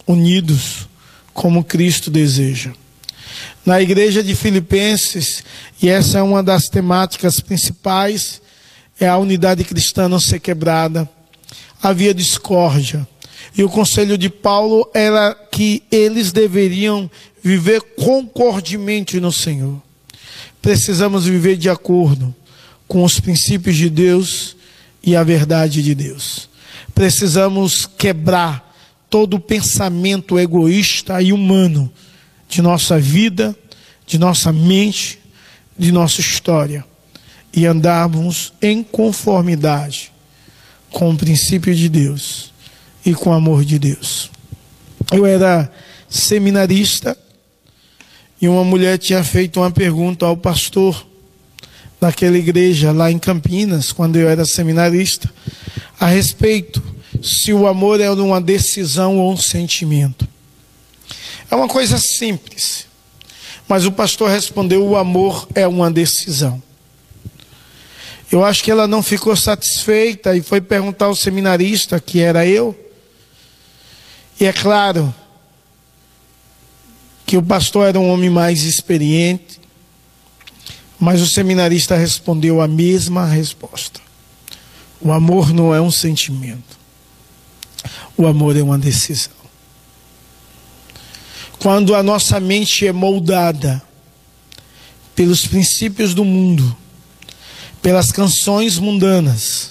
unidos 0.06 0.88
como 1.32 1.62
Cristo 1.62 2.10
deseja. 2.10 2.72
Na 3.64 3.80
igreja 3.80 4.22
de 4.22 4.34
Filipenses, 4.34 5.44
e 5.80 5.88
essa 5.88 6.18
é 6.18 6.22
uma 6.22 6.42
das 6.42 6.68
temáticas 6.68 7.40
principais, 7.40 8.40
é 8.98 9.08
a 9.08 9.16
unidade 9.16 9.64
cristã 9.64 10.08
não 10.08 10.20
ser 10.20 10.40
quebrada. 10.40 11.08
Havia 11.82 12.14
discórdia, 12.14 13.06
e 13.56 13.62
o 13.62 13.68
conselho 13.68 14.18
de 14.18 14.28
Paulo 14.28 14.90
era 14.92 15.34
que 15.34 15.82
eles 15.90 16.32
deveriam 16.32 17.08
viver 17.42 17.80
concordemente 17.96 19.20
no 19.20 19.30
Senhor. 19.30 19.80
Precisamos 20.60 21.26
viver 21.26 21.56
de 21.56 21.70
acordo 21.70 22.34
com 22.88 23.04
os 23.04 23.20
princípios 23.20 23.76
de 23.76 23.88
Deus 23.88 24.56
e 25.02 25.14
a 25.14 25.22
verdade 25.22 25.82
de 25.82 25.94
Deus. 25.94 26.48
Precisamos 26.94 27.86
quebrar 27.86 28.74
todo 29.08 29.34
o 29.34 29.40
pensamento 29.40 30.38
egoísta 30.38 31.22
e 31.22 31.32
humano 31.32 31.92
de 32.48 32.60
nossa 32.60 32.98
vida, 32.98 33.56
de 34.06 34.18
nossa 34.18 34.52
mente, 34.52 35.20
de 35.78 35.92
nossa 35.92 36.20
história 36.20 36.84
e 37.52 37.66
andarmos 37.66 38.52
em 38.60 38.82
conformidade 38.82 40.12
com 40.90 41.10
o 41.10 41.16
princípio 41.16 41.72
de 41.74 41.88
Deus 41.88 42.53
e 43.04 43.14
com 43.14 43.30
o 43.30 43.34
amor 43.34 43.64
de 43.64 43.78
Deus. 43.78 44.30
Eu 45.12 45.26
era 45.26 45.70
seminarista 46.08 47.16
e 48.40 48.48
uma 48.48 48.64
mulher 48.64 48.98
tinha 48.98 49.22
feito 49.22 49.60
uma 49.60 49.70
pergunta 49.70 50.26
ao 50.26 50.36
pastor 50.36 51.06
daquela 52.00 52.36
igreja 52.36 52.92
lá 52.92 53.10
em 53.10 53.18
Campinas, 53.18 53.90
quando 53.92 54.16
eu 54.16 54.28
era 54.28 54.44
seminarista, 54.44 55.32
a 55.98 56.06
respeito 56.06 56.82
se 57.22 57.52
o 57.52 57.66
amor 57.66 58.00
é 58.00 58.10
uma 58.10 58.40
decisão 58.40 59.18
ou 59.18 59.32
um 59.32 59.36
sentimento. 59.36 60.28
É 61.50 61.54
uma 61.54 61.68
coisa 61.68 61.98
simples, 61.98 62.86
mas 63.66 63.86
o 63.86 63.92
pastor 63.92 64.28
respondeu: 64.28 64.84
o 64.84 64.96
amor 64.96 65.48
é 65.54 65.66
uma 65.66 65.90
decisão. 65.90 66.62
Eu 68.30 68.44
acho 68.44 68.64
que 68.64 68.70
ela 68.70 68.88
não 68.88 69.02
ficou 69.02 69.36
satisfeita 69.36 70.36
e 70.36 70.42
foi 70.42 70.60
perguntar 70.60 71.06
ao 71.06 71.14
seminarista, 71.14 72.00
que 72.00 72.20
era 72.20 72.44
eu, 72.44 72.76
e 74.40 74.46
é 74.46 74.52
claro 74.52 75.14
que 77.26 77.36
o 77.36 77.42
pastor 77.42 77.88
era 77.88 77.98
um 77.98 78.10
homem 78.10 78.28
mais 78.28 78.62
experiente, 78.62 79.60
mas 80.98 81.20
o 81.20 81.26
seminarista 81.26 81.96
respondeu 81.96 82.60
a 82.60 82.68
mesma 82.68 83.26
resposta. 83.26 84.00
O 85.00 85.12
amor 85.12 85.52
não 85.52 85.74
é 85.74 85.80
um 85.80 85.90
sentimento. 85.90 86.78
O 88.16 88.26
amor 88.26 88.56
é 88.56 88.62
uma 88.62 88.78
decisão. 88.78 89.32
Quando 91.58 91.94
a 91.94 92.02
nossa 92.02 92.38
mente 92.40 92.86
é 92.86 92.92
moldada 92.92 93.82
pelos 95.14 95.46
princípios 95.46 96.14
do 96.14 96.24
mundo, 96.24 96.76
pelas 97.80 98.10
canções 98.10 98.78
mundanas, 98.78 99.70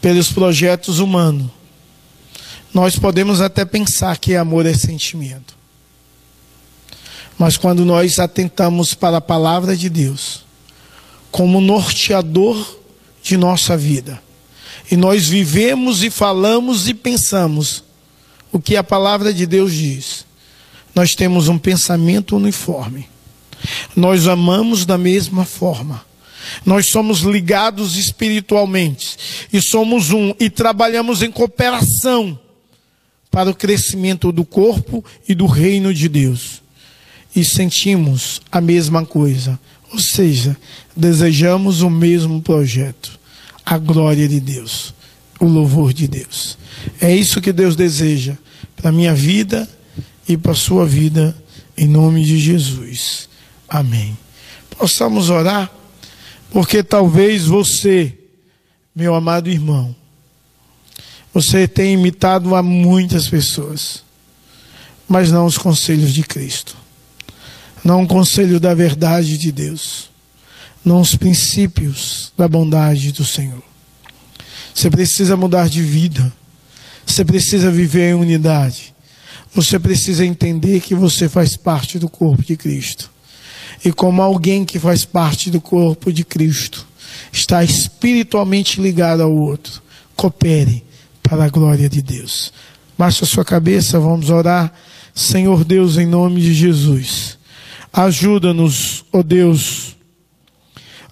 pelos 0.00 0.32
projetos 0.32 0.98
humanos, 0.98 1.50
nós 2.76 2.98
podemos 2.98 3.40
até 3.40 3.64
pensar 3.64 4.18
que 4.18 4.36
amor 4.36 4.66
é 4.66 4.74
sentimento. 4.74 5.56
Mas 7.38 7.56
quando 7.56 7.86
nós 7.86 8.18
atentamos 8.18 8.92
para 8.92 9.16
a 9.16 9.20
palavra 9.22 9.74
de 9.74 9.88
Deus, 9.88 10.44
como 11.30 11.58
norteador 11.58 12.78
de 13.22 13.38
nossa 13.38 13.78
vida, 13.78 14.22
e 14.90 14.94
nós 14.96 15.26
vivemos 15.26 16.02
e 16.02 16.10
falamos 16.10 16.86
e 16.86 16.92
pensamos 16.92 17.82
o 18.52 18.60
que 18.60 18.76
a 18.76 18.84
palavra 18.84 19.32
de 19.32 19.46
Deus 19.46 19.72
diz, 19.72 20.26
nós 20.94 21.14
temos 21.14 21.48
um 21.48 21.56
pensamento 21.56 22.36
uniforme. 22.36 23.08
Nós 23.96 24.28
amamos 24.28 24.84
da 24.84 24.98
mesma 24.98 25.46
forma. 25.46 26.04
Nós 26.62 26.88
somos 26.88 27.20
ligados 27.20 27.96
espiritualmente 27.96 29.16
e 29.50 29.62
somos 29.62 30.10
um 30.10 30.34
e 30.38 30.50
trabalhamos 30.50 31.22
em 31.22 31.30
cooperação 31.30 32.38
para 33.36 33.50
o 33.50 33.54
crescimento 33.54 34.32
do 34.32 34.46
corpo 34.46 35.04
e 35.28 35.34
do 35.34 35.44
reino 35.44 35.92
de 35.92 36.08
Deus. 36.08 36.62
E 37.34 37.44
sentimos 37.44 38.40
a 38.50 38.62
mesma 38.62 39.04
coisa, 39.04 39.60
ou 39.92 39.98
seja, 39.98 40.56
desejamos 40.96 41.82
o 41.82 41.90
mesmo 41.90 42.40
projeto, 42.40 43.20
a 43.62 43.76
glória 43.76 44.26
de 44.26 44.40
Deus, 44.40 44.94
o 45.38 45.44
louvor 45.44 45.92
de 45.92 46.08
Deus. 46.08 46.56
É 46.98 47.14
isso 47.14 47.42
que 47.42 47.52
Deus 47.52 47.76
deseja 47.76 48.38
para 48.74 48.88
a 48.88 48.92
minha 48.92 49.14
vida 49.14 49.68
e 50.26 50.34
para 50.34 50.52
a 50.52 50.54
sua 50.54 50.86
vida, 50.86 51.36
em 51.76 51.86
nome 51.86 52.24
de 52.24 52.38
Jesus. 52.38 53.28
Amém. 53.68 54.16
Possamos 54.78 55.28
orar, 55.28 55.70
porque 56.50 56.82
talvez 56.82 57.44
você, 57.44 58.16
meu 58.94 59.14
amado 59.14 59.50
irmão, 59.50 59.94
você 61.36 61.68
tem 61.68 61.92
imitado 61.92 62.54
a 62.54 62.62
muitas 62.62 63.28
pessoas, 63.28 64.02
mas 65.06 65.30
não 65.30 65.44
os 65.44 65.58
conselhos 65.58 66.14
de 66.14 66.22
Cristo, 66.22 66.74
não 67.84 68.04
o 68.04 68.06
conselho 68.06 68.58
da 68.58 68.72
verdade 68.72 69.36
de 69.36 69.52
Deus, 69.52 70.08
não 70.82 70.98
os 70.98 71.14
princípios 71.14 72.32
da 72.38 72.48
bondade 72.48 73.12
do 73.12 73.22
Senhor. 73.22 73.62
Você 74.74 74.88
precisa 74.88 75.36
mudar 75.36 75.68
de 75.68 75.82
vida, 75.82 76.32
você 77.04 77.22
precisa 77.22 77.70
viver 77.70 78.12
em 78.12 78.14
unidade, 78.14 78.94
você 79.54 79.78
precisa 79.78 80.24
entender 80.24 80.80
que 80.80 80.94
você 80.94 81.28
faz 81.28 81.54
parte 81.54 81.98
do 81.98 82.08
corpo 82.08 82.42
de 82.42 82.56
Cristo. 82.56 83.10
E 83.84 83.92
como 83.92 84.22
alguém 84.22 84.64
que 84.64 84.78
faz 84.78 85.04
parte 85.04 85.50
do 85.50 85.60
corpo 85.60 86.10
de 86.10 86.24
Cristo, 86.24 86.86
está 87.30 87.62
espiritualmente 87.62 88.80
ligado 88.80 89.22
ao 89.22 89.36
outro, 89.36 89.82
coopere 90.16 90.85
para 91.28 91.44
a 91.44 91.48
glória 91.48 91.88
de 91.88 92.00
Deus. 92.00 92.52
Baixa 92.96 93.24
a 93.24 93.28
sua 93.28 93.44
cabeça, 93.44 93.98
vamos 93.98 94.30
orar. 94.30 94.72
Senhor 95.14 95.64
Deus, 95.64 95.96
em 95.96 96.06
nome 96.06 96.40
de 96.40 96.52
Jesus, 96.54 97.38
ajuda-nos, 97.92 99.04
ó 99.12 99.18
oh 99.18 99.22
Deus, 99.22 99.96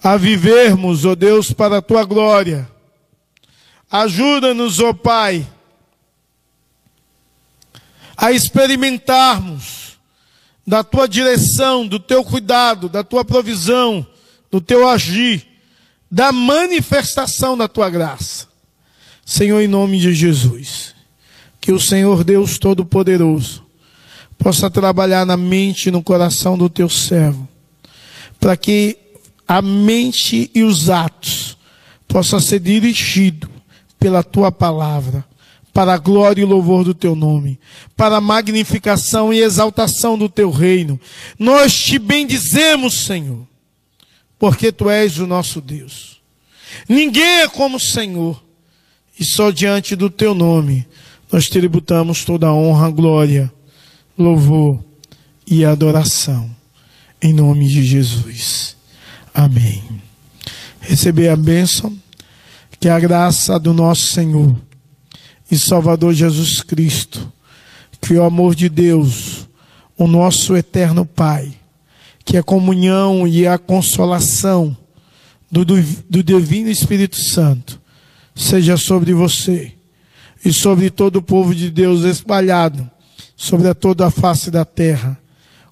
a 0.03 0.15
vivermos, 0.15 1.05
ó 1.05 1.11
oh 1.11 1.15
Deus, 1.15 1.51
para 1.51 1.77
a 1.77 1.81
tua 1.81 2.03
glória. 2.03 2.69
Ajuda-nos, 3.89 4.79
ó 4.79 4.89
oh 4.89 4.93
Pai, 4.93 5.47
a 8.15 8.31
experimentarmos 8.31 9.97
da 10.65 10.83
tua 10.83 11.07
direção, 11.07 11.85
do 11.85 11.99
teu 11.99 12.23
cuidado, 12.23 12.87
da 12.87 13.03
tua 13.03 13.25
provisão, 13.25 14.05
do 14.49 14.61
teu 14.61 14.87
agir, 14.87 15.45
da 16.09 16.31
manifestação 16.31 17.57
da 17.57 17.67
tua 17.67 17.89
graça. 17.89 18.54
Senhor, 19.25 19.59
em 19.59 19.67
nome 19.67 19.99
de 19.99 20.13
Jesus, 20.13 20.93
que 21.59 21.71
o 21.71 21.79
Senhor 21.79 22.23
Deus 22.23 22.59
Todo-Poderoso 22.59 23.65
possa 24.37 24.69
trabalhar 24.69 25.25
na 25.25 25.35
mente 25.35 25.87
e 25.87 25.91
no 25.91 26.03
coração 26.03 26.55
do 26.55 26.69
teu 26.69 26.87
servo, 26.87 27.47
para 28.39 28.55
que 28.55 28.95
a 29.47 29.63
mente 29.63 30.51
e 30.53 30.61
os 30.61 30.91
atos 30.91 31.57
possam 32.07 32.39
ser 32.39 32.59
dirigidos 32.59 33.49
pela 33.99 34.21
tua 34.21 34.51
palavra, 34.51 35.25
para 35.73 35.95
a 35.95 35.97
glória 35.97 36.43
e 36.43 36.45
louvor 36.45 36.83
do 36.83 36.93
teu 36.93 37.15
nome, 37.15 37.59
para 37.97 38.17
a 38.17 38.21
magnificação 38.21 39.33
e 39.33 39.41
exaltação 39.41 40.17
do 40.17 40.29
teu 40.29 40.51
reino. 40.51 40.99
Nós 41.39 41.73
te 41.73 41.97
bendizemos, 41.97 43.05
Senhor, 43.05 43.45
porque 44.37 44.71
tu 44.71 44.87
és 44.87 45.17
o 45.17 45.25
nosso 45.25 45.59
Deus. 45.59 46.21
Ninguém 46.87 47.41
é 47.41 47.47
como 47.47 47.77
o 47.77 47.79
Senhor, 47.79 48.44
e 49.19 49.23
só 49.23 49.49
diante 49.51 49.95
do 49.95 50.09
teu 50.09 50.33
nome 50.33 50.85
nós 51.31 51.49
tributamos 51.49 52.23
toda 52.23 52.47
a 52.47 52.53
honra, 52.53 52.89
glória, 52.89 53.51
louvor 54.17 54.83
e 55.45 55.65
adoração. 55.65 56.49
Em 57.21 57.33
nome 57.33 57.67
de 57.67 57.83
Jesus. 57.83 58.75
Amém. 59.33 59.83
Receber 60.79 61.29
a 61.29 61.35
bênção, 61.35 61.97
que 62.79 62.87
a 62.87 62.99
graça 62.99 63.59
do 63.59 63.73
nosso 63.73 64.07
Senhor 64.13 64.55
e 65.49 65.57
Salvador 65.57 66.13
Jesus 66.13 66.61
Cristo, 66.61 67.31
que 67.99 68.13
o 68.13 68.23
amor 68.23 68.53
de 68.53 68.69
Deus, 68.69 69.47
o 69.97 70.07
nosso 70.07 70.55
eterno 70.55 71.05
Pai, 71.05 71.53
que 72.23 72.37
a 72.37 72.43
comunhão 72.43 73.27
e 73.27 73.47
a 73.47 73.57
consolação 73.57 74.77
do, 75.51 75.65
do, 75.65 75.81
do 76.09 76.23
Divino 76.23 76.69
Espírito 76.69 77.15
Santo 77.15 77.81
seja 78.35 78.75
sobre 78.77 79.13
você 79.13 79.73
e 80.43 80.51
sobre 80.51 80.89
todo 80.89 81.17
o 81.17 81.21
povo 81.21 81.55
de 81.55 81.71
Deus 81.71 82.03
espalhado 82.03 82.91
sobre 83.35 83.73
toda 83.73 84.07
a 84.07 84.11
face 84.11 84.49
da 84.49 84.63
terra, 84.63 85.19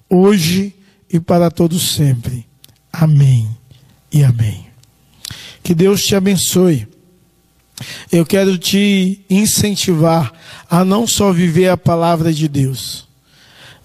hoje 0.08 0.74
e 1.10 1.18
para 1.18 1.50
todos 1.50 1.94
sempre. 1.94 2.46
Amém 2.92 3.48
e 4.12 4.22
amém. 4.22 4.66
Que 5.62 5.74
Deus 5.74 6.04
te 6.04 6.14
abençoe. 6.14 6.86
Eu 8.12 8.24
quero 8.24 8.56
te 8.56 9.24
incentivar 9.28 10.32
a 10.70 10.84
não 10.84 11.06
só 11.06 11.32
viver 11.32 11.68
a 11.68 11.76
palavra 11.76 12.32
de 12.32 12.46
Deus, 12.46 13.08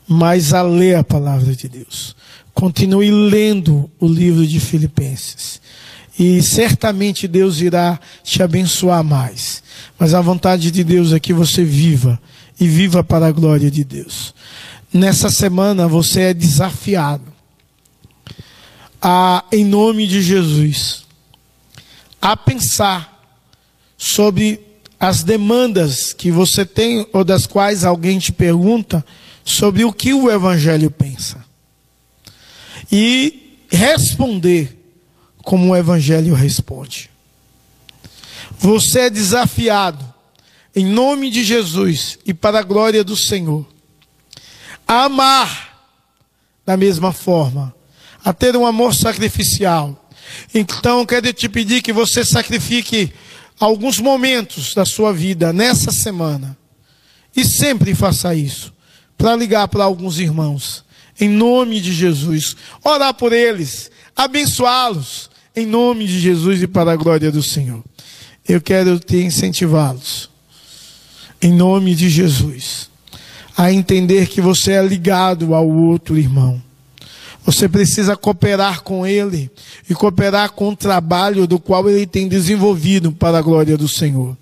mas 0.08 0.54
a 0.54 0.62
ler 0.62 0.96
a 0.96 1.04
palavra 1.04 1.56
de 1.56 1.68
Deus. 1.68 2.16
Continue 2.54 3.10
lendo 3.10 3.90
o 4.00 4.08
livro 4.08 4.46
de 4.46 4.60
Filipenses. 4.60 5.62
E 6.20 6.44
certamente 6.44 7.30
Deus 7.30 7.62
irá 7.62 7.98
te 8.22 8.44
abençoar 8.44 9.02
mais. 9.06 9.64
Mas 9.98 10.14
a 10.14 10.20
vontade 10.20 10.70
de 10.70 10.84
Deus 10.84 11.14
é 11.14 11.20
que 11.20 11.32
você 11.32 11.64
viva 11.64 12.20
e 12.60 12.68
viva 12.68 13.02
para 13.02 13.28
a 13.28 13.32
glória 13.32 13.72
de 13.72 13.86
Deus. 13.86 14.36
Nessa 14.94 15.30
semana 15.30 15.88
você 15.88 16.22
é 16.24 16.34
desafiado 16.34 17.24
a, 19.02 19.46
em 19.50 19.64
nome 19.64 20.06
de 20.06 20.22
Jesus, 20.22 21.06
a 22.22 22.36
pensar 22.36 23.24
sobre 23.98 24.60
as 25.00 25.24
demandas 25.24 26.12
que 26.12 26.30
você 26.30 26.66
tem 26.66 27.08
ou 27.14 27.24
das 27.24 27.48
quais 27.48 27.86
alguém 27.86 28.20
te 28.20 28.34
pergunta 28.34 29.06
sobre 29.46 29.86
o 29.86 29.94
que 29.94 30.14
o 30.14 30.30
Evangelho 30.30 30.92
pensa. 30.92 31.46
E 32.92 33.56
responder 33.72 34.79
como 35.44 35.72
o 35.72 35.76
Evangelho 35.76 36.34
responde. 36.34 37.10
Você 38.58 39.02
é 39.02 39.10
desafiado, 39.10 40.06
em 40.76 40.86
nome 40.86 41.30
de 41.30 41.44
Jesus 41.44 42.20
e 42.26 42.34
para 42.34 42.60
a 42.60 42.64
glória 42.64 43.04
do 43.04 43.16
Senhor, 43.16 43.66
a 44.88 45.06
amar 45.06 45.70
da 46.66 46.78
mesma 46.78 47.12
forma, 47.12 47.74
a 48.24 48.34
ter 48.34 48.56
um 48.56 48.66
amor 48.66 48.94
sacrificial. 48.94 50.10
Então, 50.54 51.06
quero 51.06 51.34
te 51.34 51.50
pedir 51.50 51.82
que 51.82 51.92
você 51.92 52.24
sacrifique 52.24 53.12
alguns 53.60 54.00
momentos 54.00 54.74
da 54.74 54.86
sua 54.86 55.12
vida 55.12 55.52
nessa 55.52 55.92
semana. 55.92 56.58
E 57.36 57.44
sempre 57.46 57.94
faça 57.94 58.34
isso. 58.34 58.74
Para 59.18 59.36
ligar 59.36 59.68
para 59.68 59.84
alguns 59.84 60.20
irmãos. 60.20 60.84
Em 61.20 61.30
nome 61.30 61.82
de 61.82 61.94
Jesus. 61.94 62.56
Orar 62.84 63.14
por 63.14 63.34
eles. 63.34 63.92
Abençoá-los. 64.16 65.29
Em 65.60 65.66
nome 65.66 66.08
de 66.08 66.20
Jesus 66.20 66.62
e 66.62 66.68
para 66.68 66.92
a 66.92 66.96
glória 66.96 67.32
do 67.32 67.44
Senhor. 67.44 67.84
Eu 68.48 68.62
quero 68.62 69.00
te 69.00 69.18
incentivá-los. 69.18 70.30
Em 71.42 71.54
nome 71.54 71.96
de 71.96 72.10
Jesus. 72.10 72.90
A 73.58 73.72
entender 73.72 74.28
que 74.28 74.42
você 74.42 74.74
é 74.74 74.84
ligado 74.84 75.54
ao 75.54 75.68
outro 75.68 76.18
irmão 76.18 76.62
você 77.52 77.68
precisa 77.68 78.16
cooperar 78.16 78.84
com 78.84 79.08
Ele 79.08 79.50
e 79.90 79.96
cooperar 79.96 80.52
com 80.52 80.70
o 80.70 80.76
trabalho 80.76 81.48
do 81.48 81.60
qual 81.60 81.90
Ele 81.90 82.06
tem 82.06 82.28
desenvolvido 82.28 83.12
para 83.12 83.40
a 83.40 83.42
glória 83.42 83.76
do 83.76 83.88
Senhor. 83.88 84.38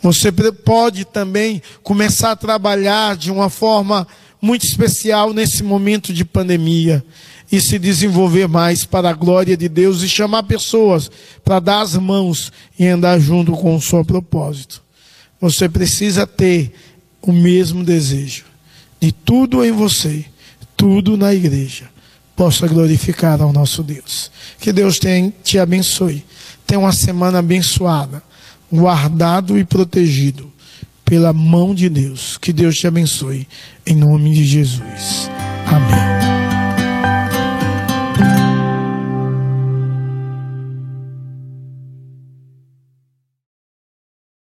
Você 0.00 0.30
pode 0.30 1.04
também 1.04 1.60
começar 1.82 2.30
a 2.30 2.36
trabalhar 2.36 3.16
de 3.16 3.32
uma 3.32 3.50
forma 3.50 4.06
muito 4.40 4.64
especial 4.64 5.32
nesse 5.32 5.64
momento 5.64 6.12
de 6.12 6.24
pandemia 6.24 7.04
e 7.50 7.60
se 7.60 7.78
desenvolver 7.78 8.48
mais 8.48 8.84
para 8.84 9.10
a 9.10 9.14
glória 9.14 9.56
de 9.56 9.68
Deus 9.68 10.02
e 10.02 10.08
chamar 10.08 10.42
pessoas 10.44 11.10
para 11.44 11.60
dar 11.60 11.80
as 11.82 11.94
mãos 11.96 12.52
e 12.78 12.86
andar 12.86 13.18
junto 13.20 13.52
com 13.52 13.76
o 13.76 13.80
seu 13.80 14.04
propósito. 14.04 14.82
Você 15.40 15.68
precisa 15.68 16.26
ter 16.26 16.72
o 17.22 17.32
mesmo 17.32 17.84
desejo 17.84 18.44
de 19.00 19.12
tudo 19.12 19.64
em 19.64 19.72
você, 19.72 20.24
tudo 20.76 21.16
na 21.16 21.34
igreja 21.34 21.96
possa 22.36 22.68
glorificar 22.68 23.40
ao 23.40 23.52
nosso 23.52 23.82
Deus. 23.82 24.30
Que 24.60 24.72
Deus 24.72 25.00
te 25.42 25.58
abençoe. 25.58 26.22
Tenha 26.66 26.78
uma 26.78 26.92
semana 26.92 27.38
abençoada, 27.38 28.22
guardado 28.70 29.58
e 29.58 29.64
protegido 29.64 30.52
pela 31.04 31.32
mão 31.32 31.74
de 31.74 31.88
Deus. 31.88 32.36
Que 32.36 32.52
Deus 32.52 32.76
te 32.76 32.86
abençoe. 32.86 33.48
Em 33.86 33.94
nome 33.94 34.34
de 34.34 34.44
Jesus. 34.44 35.30
Amém. 35.66 36.15